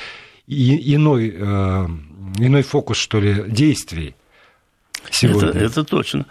иной, 0.51 1.33
э, 1.35 1.87
иной 2.39 2.61
фокус, 2.61 2.97
что 2.97 3.19
ли, 3.19 3.45
действий 3.47 4.15
сегодня. 5.09 5.49
Это, 5.49 5.59
это 5.59 5.83
точно. 5.83 6.25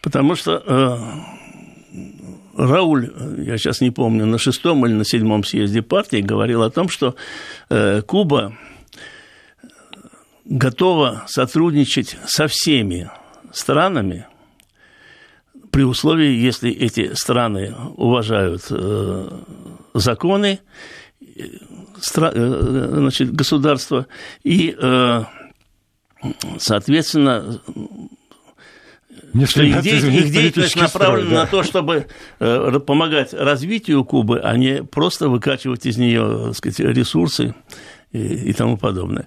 Потому 0.00 0.36
что 0.36 0.62
э, 0.64 0.98
Рауль, 2.56 3.12
я 3.38 3.58
сейчас 3.58 3.80
не 3.80 3.90
помню, 3.90 4.26
на 4.26 4.38
шестом 4.38 4.86
или 4.86 4.92
на 4.92 5.04
седьмом 5.04 5.44
съезде 5.44 5.82
партии 5.82 6.20
говорил 6.20 6.62
о 6.62 6.70
том, 6.70 6.88
что 6.88 7.16
э, 7.68 8.02
Куба 8.02 8.56
готова 10.44 11.24
сотрудничать 11.26 12.16
со 12.26 12.46
всеми 12.46 13.10
странами, 13.52 14.26
при 15.70 15.82
условии, 15.82 16.30
если 16.30 16.70
эти 16.70 17.14
страны 17.14 17.74
уважают 17.96 18.62
э, 18.70 19.28
законы 19.94 20.60
значит, 22.02 23.32
государства, 23.32 24.06
и, 24.42 24.76
э, 24.80 25.24
соответственно, 26.58 27.60
не 29.32 29.46
что 29.46 29.62
их, 29.62 29.82
де- 29.82 29.98
их 29.98 30.30
деятельность 30.30 30.76
направлена 30.76 31.30
да. 31.30 31.40
на 31.42 31.46
то, 31.46 31.62
чтобы 31.62 32.06
э, 32.38 32.80
помогать 32.80 33.34
развитию 33.34 34.04
Кубы, 34.04 34.40
а 34.40 34.56
не 34.56 34.84
просто 34.84 35.28
выкачивать 35.28 35.86
из 35.86 35.96
нее 35.96 36.46
так 36.46 36.56
сказать, 36.56 36.80
ресурсы 36.80 37.54
и, 38.12 38.18
и 38.18 38.52
тому 38.52 38.76
подобное 38.76 39.26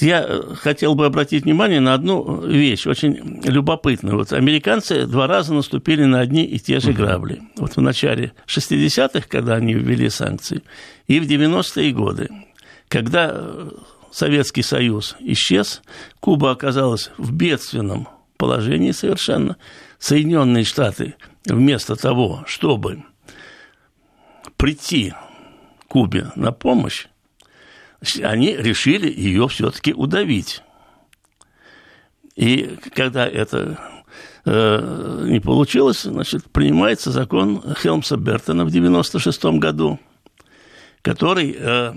я 0.00 0.40
хотел 0.56 0.94
бы 0.94 1.06
обратить 1.06 1.44
внимание 1.44 1.80
на 1.80 1.94
одну 1.94 2.40
вещь, 2.46 2.86
очень 2.86 3.42
любопытную. 3.44 4.16
Вот 4.16 4.32
американцы 4.32 5.06
два 5.06 5.26
раза 5.26 5.54
наступили 5.54 6.04
на 6.04 6.20
одни 6.20 6.44
и 6.44 6.58
те 6.58 6.80
же 6.80 6.92
грабли. 6.92 7.42
Вот 7.56 7.76
в 7.76 7.80
начале 7.80 8.32
60-х, 8.46 9.26
когда 9.28 9.54
они 9.54 9.74
ввели 9.74 10.08
санкции, 10.08 10.62
и 11.06 11.20
в 11.20 11.24
90-е 11.24 11.92
годы, 11.92 12.28
когда 12.88 13.68
Советский 14.10 14.62
Союз 14.62 15.16
исчез, 15.20 15.82
Куба 16.20 16.52
оказалась 16.52 17.10
в 17.18 17.32
бедственном 17.32 18.08
положении 18.36 18.92
совершенно. 18.92 19.56
Соединенные 19.98 20.64
Штаты 20.64 21.14
вместо 21.46 21.96
того, 21.96 22.44
чтобы 22.46 23.02
прийти 24.56 25.14
Кубе 25.88 26.30
на 26.36 26.52
помощь, 26.52 27.06
они 28.22 28.56
решили 28.56 29.12
ее 29.12 29.48
все-таки 29.48 29.92
удавить. 29.92 30.62
И 32.36 32.76
когда 32.94 33.26
это 33.26 33.78
э, 34.44 35.26
не 35.28 35.40
получилось, 35.40 36.02
значит, 36.02 36.44
принимается 36.50 37.10
закон 37.10 37.62
Хелмса 37.80 38.16
Бертона 38.16 38.64
в 38.64 38.68
1996 38.68 39.44
году, 39.60 40.00
который 41.02 41.56
э, 41.58 41.92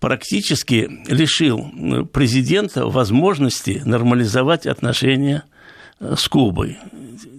практически 0.00 0.90
лишил 1.06 2.06
президента 2.12 2.86
возможности 2.86 3.82
нормализовать 3.84 4.66
отношения 4.66 5.44
э, 6.00 6.16
с 6.16 6.28
Кубой. 6.28 6.78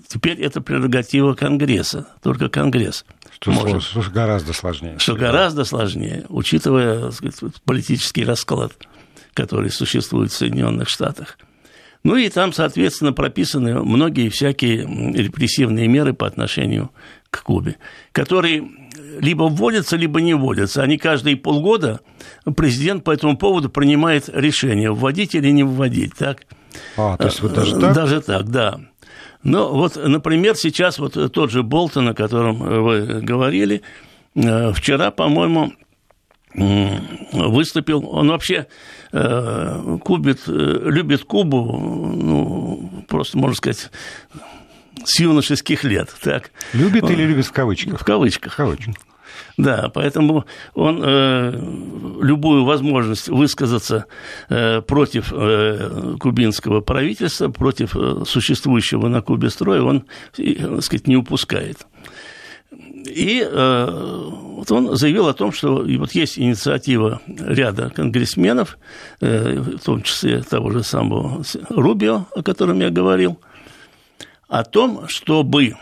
Теперь 0.07 0.39
это 0.41 0.61
прерогатива 0.61 1.33
Конгресса, 1.33 2.07
только 2.21 2.47
Конгресс. 2.47 3.05
Что, 3.43 3.51
может, 3.51 3.83
что 3.83 4.01
гораздо 4.09 4.53
сложнее. 4.53 4.97
Что 4.99 5.15
гораздо 5.15 5.65
сложнее, 5.65 6.25
учитывая 6.29 7.11
сказать, 7.11 7.35
политический 7.65 8.23
расклад, 8.23 8.71
который 9.33 9.69
существует 9.69 10.31
в 10.31 10.35
Соединенных 10.35 10.87
Штатах. 10.87 11.37
Ну 12.03 12.15
и 12.15 12.29
там, 12.29 12.53
соответственно, 12.53 13.11
прописаны 13.11 13.83
многие 13.83 14.29
всякие 14.29 14.81
репрессивные 15.13 15.87
меры 15.87 16.13
по 16.13 16.25
отношению 16.25 16.91
к 17.29 17.43
Кубе, 17.43 17.75
которые 18.13 18.63
либо 19.19 19.43
вводятся, 19.43 19.97
либо 19.97 20.21
не 20.21 20.33
вводятся. 20.33 20.83
Они 20.83 20.97
каждые 20.97 21.35
полгода 21.35 21.99
президент 22.55 23.03
по 23.03 23.11
этому 23.11 23.37
поводу 23.37 23.69
принимает 23.69 24.29
решение, 24.29 24.91
вводить 24.91 25.35
или 25.35 25.49
не 25.49 25.63
вводить. 25.63 26.15
Так? 26.15 26.43
А, 26.97 27.17
то 27.17 27.25
есть 27.25 27.41
вот 27.41 27.53
даже 27.53 27.79
так? 27.79 27.93
Даже 27.93 28.21
так, 28.21 28.49
да. 28.49 28.79
Ну, 29.43 29.73
вот, 29.73 29.95
например, 29.95 30.55
сейчас 30.55 30.99
вот 30.99 31.31
тот 31.31 31.51
же 31.51 31.63
Болтон, 31.63 32.09
о 32.09 32.13
котором 32.13 32.55
вы 32.55 33.21
говорили, 33.21 33.81
э, 34.35 34.71
вчера, 34.73 35.11
по-моему, 35.11 35.73
выступил. 36.53 38.07
Он 38.09 38.29
вообще 38.29 38.67
э, 39.11 39.97
кубит, 40.03 40.41
э, 40.47 40.81
любит 40.85 41.23
Кубу, 41.23 41.77
ну, 42.13 43.05
просто, 43.07 43.37
можно 43.37 43.55
сказать, 43.55 43.89
с 45.03 45.19
юношеских 45.19 45.83
лет. 45.83 46.13
Так. 46.21 46.51
Любит 46.73 47.09
или 47.09 47.23
любит 47.23 47.45
в 47.45 47.51
кавычках? 47.51 47.99
В 47.99 48.05
кавычках. 48.05 48.53
В 48.53 48.55
кавычках. 48.55 48.95
Да, 49.57 49.91
поэтому 49.93 50.45
он 50.73 50.99
э, 51.03 51.51
любую 52.21 52.65
возможность 52.65 53.29
высказаться 53.29 54.05
э, 54.49 54.81
против 54.81 55.31
э, 55.31 56.15
кубинского 56.19 56.81
правительства, 56.81 57.49
против 57.49 57.95
э, 57.95 58.23
существующего 58.25 59.07
на 59.07 59.21
Кубе 59.21 59.51
строя, 59.51 59.83
он, 59.83 60.05
э, 60.37 60.55
так 60.55 60.83
сказать, 60.83 61.07
не 61.07 61.17
упускает. 61.17 61.85
И 63.05 63.45
э, 63.47 63.87
вот 63.89 64.71
он 64.71 64.95
заявил 64.95 65.27
о 65.27 65.33
том, 65.33 65.51
что 65.51 65.85
вот 65.99 66.11
есть 66.13 66.39
инициатива 66.39 67.21
ряда 67.27 67.91
конгрессменов, 67.91 68.79
э, 69.21 69.59
в 69.59 69.79
том 69.79 70.01
числе 70.01 70.41
того 70.41 70.71
же 70.71 70.83
самого 70.83 71.43
Рубио, 71.69 72.25
о 72.35 72.41
котором 72.41 72.79
я 72.79 72.89
говорил, 72.89 73.39
о 74.47 74.63
том, 74.63 75.07
чтобы 75.09 75.75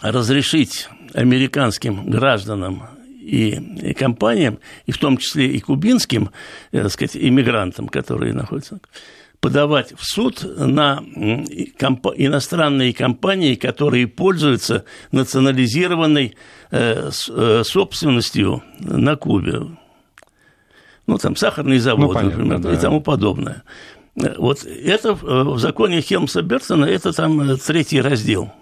разрешить 0.00 0.88
американским 1.14 2.10
гражданам 2.10 2.82
и, 3.20 3.94
компаниям, 3.94 4.58
и 4.86 4.92
в 4.92 4.98
том 4.98 5.16
числе 5.16 5.46
и 5.46 5.60
кубинским, 5.60 6.30
э, 6.72 6.82
так 6.82 6.92
сказать, 6.92 7.16
иммигрантам, 7.16 7.88
которые 7.88 8.32
находятся, 8.34 8.80
подавать 9.40 9.92
в 9.96 10.04
суд 10.04 10.42
на 10.42 10.98
иностранные 10.98 12.92
компании, 12.92 13.54
которые 13.54 14.06
пользуются 14.06 14.84
национализированной 15.12 16.34
э, 16.70 17.10
э, 17.28 17.62
собственностью 17.64 18.62
на 18.80 19.16
Кубе. 19.16 19.62
Ну, 21.06 21.18
там, 21.18 21.36
сахарный 21.36 21.78
завод, 21.78 22.08
ну, 22.08 22.14
понятно, 22.14 22.44
например, 22.44 22.58
да. 22.60 22.72
и 22.72 22.76
тому 22.76 23.00
подобное. 23.00 23.62
Вот 24.14 24.64
это 24.64 25.14
в 25.14 25.58
законе 25.58 26.02
Хелмса 26.02 26.42
Бертона, 26.42 26.84
это 26.84 27.12
там 27.12 27.56
третий 27.58 28.00
раздел– 28.00 28.52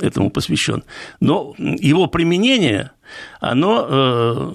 этому 0.00 0.30
посвящен. 0.30 0.84
Но 1.20 1.54
его 1.58 2.06
применение, 2.06 2.90
оно 3.40 3.86
э, 3.88 4.50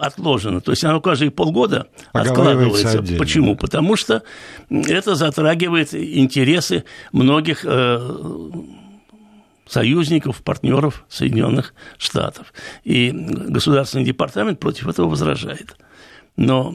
отложено. 0.00 0.60
То 0.60 0.72
есть 0.72 0.84
оно 0.84 1.00
каждые 1.00 1.30
полгода 1.30 1.88
откладывается. 2.12 2.98
Отдельно. 2.98 3.18
Почему? 3.18 3.56
Потому 3.56 3.96
что 3.96 4.22
это 4.70 5.14
затрагивает 5.14 5.94
интересы 5.94 6.84
многих 7.12 7.64
э, 7.64 8.00
союзников, 9.66 10.42
партнеров 10.42 11.04
Соединенных 11.08 11.74
Штатов. 11.98 12.52
И 12.84 13.10
Государственный 13.12 14.04
департамент 14.04 14.60
против 14.60 14.88
этого 14.88 15.08
возражает. 15.08 15.76
Но 16.36 16.74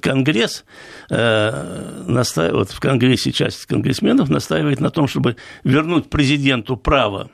Конгресс 0.00 0.64
э, 1.08 2.04
настаивает, 2.06 2.70
в 2.70 2.80
Конгрессе 2.80 3.30
часть 3.32 3.66
конгрессменов 3.66 4.28
настаивает 4.28 4.80
на 4.80 4.90
том, 4.90 5.06
чтобы 5.06 5.36
вернуть 5.62 6.10
президенту 6.10 6.76
право 6.76 7.30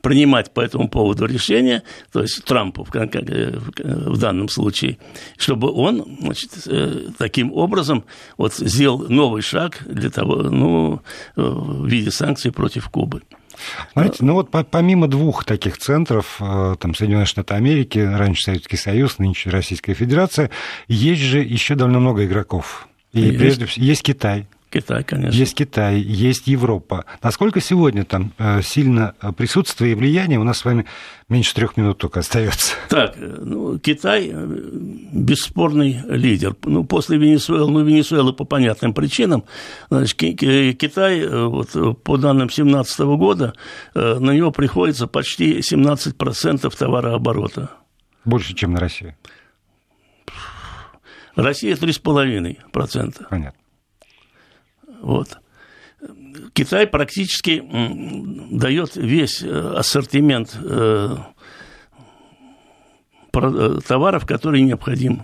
принимать 0.00 0.52
по 0.52 0.60
этому 0.60 0.88
поводу 0.88 1.26
решения, 1.26 1.82
то 2.12 2.22
есть 2.22 2.44
Трампу 2.44 2.84
в, 2.84 2.90
в 2.92 4.18
данном 4.18 4.48
случае, 4.48 4.98
чтобы 5.36 5.72
он 5.72 6.18
значит, 6.20 6.50
э, 6.66 7.08
таким 7.16 7.52
образом 7.52 8.04
вот 8.36 8.54
сделал 8.54 9.08
новый 9.08 9.42
шаг 9.42 9.82
для 9.86 10.10
того, 10.10 10.36
ну, 10.36 11.00
в 11.36 11.86
виде 11.86 12.10
санкций 12.10 12.52
против 12.52 12.88
Кубы. 12.88 13.22
Знаете, 13.94 14.18
ну 14.20 14.34
вот 14.34 14.50
помимо 14.50 15.08
двух 15.08 15.44
таких 15.44 15.78
центров, 15.78 16.36
э, 16.40 16.76
там 16.78 16.94
Соединенные 16.94 17.26
Штаты 17.26 17.54
Америки, 17.54 17.98
раньше 17.98 18.42
Советский 18.42 18.76
Союз, 18.76 19.18
нынче 19.18 19.50
Российская 19.50 19.94
Федерация, 19.94 20.50
есть 20.86 21.22
же 21.22 21.40
еще 21.40 21.74
довольно 21.74 22.00
много 22.00 22.24
игроков. 22.24 22.88
И 23.12 23.20
есть. 23.20 23.38
прежде 23.38 23.66
всего 23.66 23.84
есть 23.86 24.02
Китай, 24.02 24.46
Китай, 24.70 25.02
конечно. 25.02 25.36
Есть 25.36 25.54
Китай, 25.54 25.98
есть 25.98 26.46
Европа. 26.46 27.06
Насколько 27.22 27.60
сегодня 27.60 28.04
там 28.04 28.32
э, 28.38 28.60
сильно 28.62 29.14
присутствие 29.36 29.92
и 29.92 29.94
влияние? 29.94 30.38
У 30.38 30.44
нас 30.44 30.58
с 30.58 30.64
вами 30.64 30.84
меньше 31.28 31.54
трех 31.54 31.76
минут 31.76 31.98
только 31.98 32.20
остается. 32.20 32.74
Так, 32.88 33.14
ну, 33.16 33.78
Китай 33.78 34.30
э, 34.32 34.46
бесспорный 35.12 36.00
лидер. 36.08 36.54
Ну, 36.64 36.84
после 36.84 37.16
Венесуэлы, 37.16 37.70
ну, 37.70 37.84
Венесуэлы 37.84 38.32
по 38.32 38.44
понятным 38.44 38.92
причинам. 38.92 39.44
Значит, 39.88 40.16
Китай, 40.18 41.20
э, 41.20 41.44
вот, 41.46 42.02
по 42.02 42.16
данным 42.16 42.48
2017 42.48 43.00
года, 43.00 43.54
на 43.94 44.30
него 44.32 44.50
приходится 44.50 45.06
почти 45.06 45.60
17% 45.60 46.76
товарооборота. 46.76 47.70
Больше, 48.24 48.54
чем 48.54 48.72
на 48.72 48.80
Россию? 48.80 49.14
Россия 51.36 51.76
3,5%. 51.76 53.26
Понятно. 53.30 53.60
Вот. 55.00 55.38
Китай 56.52 56.86
практически 56.86 57.62
дает 58.52 58.96
весь 58.96 59.42
э, 59.42 59.72
ассортимент 59.76 60.56
э, 60.62 61.16
э, 63.34 63.78
товаров, 63.86 64.26
которые 64.26 64.62
необходим 64.62 65.22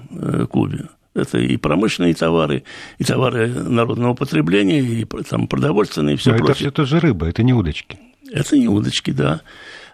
Кубе. 0.51 0.89
Это 1.15 1.39
и 1.39 1.57
промышленные 1.57 2.15
товары, 2.15 2.65
и 2.99 3.05
товары 3.05 3.47
народного 3.49 4.15
потребления, 4.15 4.81
и 4.81 5.05
там, 5.05 5.47
продовольственные, 5.47 6.15
и 6.15 6.19
все 6.19 6.33
Но 6.33 6.39
прочее. 6.39 6.69
Это, 6.69 6.83
это 6.83 6.87
же 6.87 6.99
рыба, 6.99 7.29
это 7.29 7.45
не 7.45 7.53
удочки. 7.53 7.99
Это 8.33 8.59
не 8.59 8.67
удочки, 8.67 9.13
да. 9.13 9.43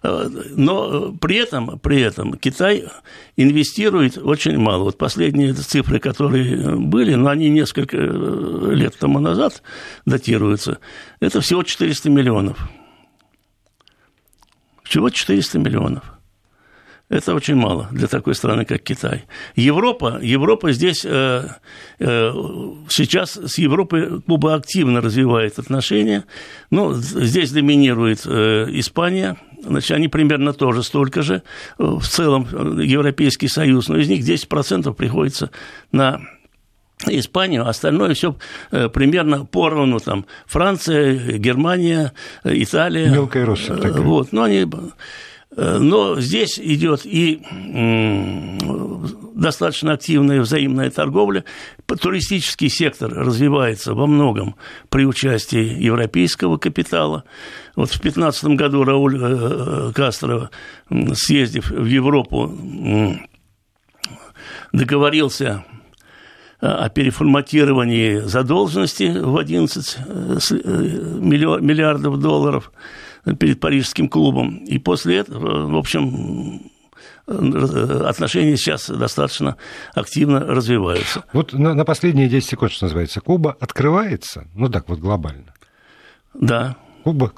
Но 0.02 1.12
при 1.12 1.36
этом, 1.36 1.78
при 1.78 2.00
этом 2.00 2.38
Китай 2.38 2.84
инвестирует 3.36 4.16
очень 4.18 4.56
мало. 4.58 4.84
Вот 4.84 4.98
последние 4.98 5.52
цифры, 5.52 5.98
которые 5.98 6.76
были, 6.76 7.14
но 7.14 7.28
они 7.28 7.50
несколько 7.50 7.96
лет 7.96 8.96
тому 8.98 9.18
назад 9.18 9.62
датируются, 10.06 10.78
это 11.20 11.40
всего 11.40 11.62
400 11.62 12.08
миллионов. 12.10 12.58
Всего 14.84 15.10
400 15.10 15.58
миллионов. 15.58 16.19
Это 17.10 17.34
очень 17.34 17.56
мало 17.56 17.88
для 17.90 18.06
такой 18.06 18.36
страны, 18.36 18.64
как 18.64 18.82
Китай. 18.82 19.24
Европа, 19.56 20.20
Европа 20.22 20.70
здесь 20.70 21.04
э, 21.04 21.48
э, 21.98 22.32
сейчас 22.88 23.32
с 23.32 23.58
Европой 23.58 24.20
Куба 24.20 24.54
активно 24.54 25.00
развивает 25.00 25.58
отношения. 25.58 26.24
Ну, 26.70 26.94
здесь 26.94 27.50
доминирует 27.50 28.22
э, 28.26 28.66
Испания, 28.70 29.36
значит, 29.60 29.90
они 29.90 30.06
примерно 30.06 30.52
тоже 30.52 30.84
столько 30.84 31.22
же. 31.22 31.42
В 31.78 32.06
целом 32.06 32.46
Европейский 32.80 33.48
Союз, 33.48 33.88
но 33.88 33.98
из 33.98 34.08
них 34.08 34.20
10% 34.20 34.94
приходится 34.94 35.50
на 35.90 36.20
Испанию, 37.08 37.66
остальное 37.66 38.14
все 38.14 38.36
примерно 38.70 39.46
поровну, 39.46 39.98
там, 39.98 40.26
Франция, 40.46 41.38
Германия, 41.38 42.12
Италия. 42.44 43.10
Мелкая 43.10 43.46
Россия 43.46 43.76
такая. 43.76 44.02
Вот, 44.02 44.32
но 44.32 44.42
они 44.42 44.66
Э, 44.66 44.66
но 45.56 46.20
здесь 46.20 46.58
идет 46.60 47.02
и 47.04 47.42
достаточно 49.40 49.94
активная 49.94 50.40
взаимная 50.40 50.90
торговля. 50.90 51.44
Туристический 51.86 52.68
сектор 52.68 53.12
развивается 53.12 53.94
во 53.94 54.06
многом 54.06 54.54
при 54.90 55.06
участии 55.06 55.82
европейского 55.82 56.58
капитала. 56.58 57.24
Вот 57.74 57.88
в 57.88 58.00
2015 58.00 58.44
году 58.56 58.84
Рауль 58.84 59.16
э, 59.16 59.18
э, 59.20 59.92
Кастро, 59.94 60.50
съездив 61.14 61.70
в 61.70 61.86
Европу, 61.86 62.52
договорился 64.72 65.64
о 66.60 66.90
переформатировании 66.90 68.18
задолженности 68.18 69.10
в 69.18 69.38
11 69.38 69.98
миллиардов 71.20 72.20
долларов 72.20 72.70
перед 73.38 73.60
Парижским 73.60 74.08
клубом. 74.08 74.64
И 74.64 74.78
после 74.78 75.18
этого, 75.18 75.66
в 75.66 75.76
общем, 75.76 76.70
отношения 77.26 78.56
сейчас 78.56 78.88
достаточно 78.88 79.56
активно 79.94 80.40
развиваются. 80.40 81.24
Вот 81.32 81.52
на, 81.52 81.74
на 81.74 81.84
последние 81.84 82.28
10 82.28 82.48
секунд, 82.48 82.72
что 82.72 82.86
называется, 82.86 83.20
Куба 83.20 83.56
открывается, 83.60 84.48
ну 84.54 84.68
так 84.68 84.88
вот 84.88 84.98
глобально. 84.98 85.54
Да. 86.34 86.76
Куба. 87.04 87.32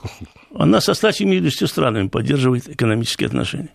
Она 0.55 0.81
со 0.81 0.95
170 0.95 1.69
странами 1.69 2.09
поддерживает 2.09 2.69
экономические 2.69 3.27
отношения. 3.29 3.71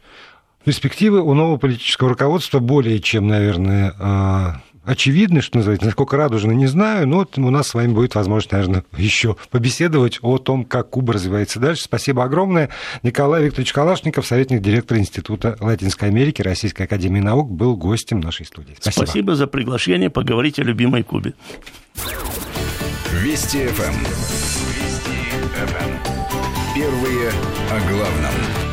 Перспективы 0.64 1.22
у 1.22 1.34
нового 1.34 1.58
политического 1.58 2.10
руководства 2.10 2.60
более 2.60 3.00
чем, 3.00 3.28
наверное, 3.28 3.94
а, 4.00 4.62
очевидны, 4.88 5.42
что 5.42 5.58
называется, 5.58 5.86
насколько 5.86 6.18
радужно, 6.18 6.52
не 6.54 6.66
знаю, 6.66 7.08
но 7.08 7.18
вот 7.18 7.38
у 7.38 7.50
нас 7.50 7.68
с 7.68 7.74
вами 7.74 7.94
будет 7.94 8.16
возможность, 8.16 8.52
наверное, 8.52 8.84
еще 8.98 9.36
побеседовать 9.52 10.20
о 10.22 10.38
том, 10.38 10.64
как 10.66 10.90
Куба 10.90 11.14
развивается 11.14 11.60
дальше. 11.60 11.84
Спасибо 11.84 12.24
огромное. 12.24 12.70
Николай 13.04 13.44
Викторович 13.44 13.74
Калашников, 13.74 14.26
советник 14.26 14.62
директора 14.62 15.00
Института 15.00 15.58
Латинской 15.60 16.08
Америки 16.08 16.42
Российской 16.42 16.84
Академии 16.84 17.20
Наук, 17.20 17.52
был 17.52 17.76
гостем 17.76 18.22
нашей 18.22 18.46
студии. 18.46 18.76
Спасибо. 18.80 19.06
Спасибо 19.06 19.36
за 19.36 19.48
приглашение 19.48 20.10
поговорить 20.10 20.58
о 20.60 20.64
любимой 20.64 21.04
Кубе. 21.04 21.34
Вести 23.12 23.68
ФМ. 23.68 23.84
Эм. 23.84 23.96
Вести 24.78 25.18
ФМ. 25.54 25.84
Эм. 25.84 26.18
Первые 26.74 27.32
о 27.72 27.92
главном. 27.92 28.67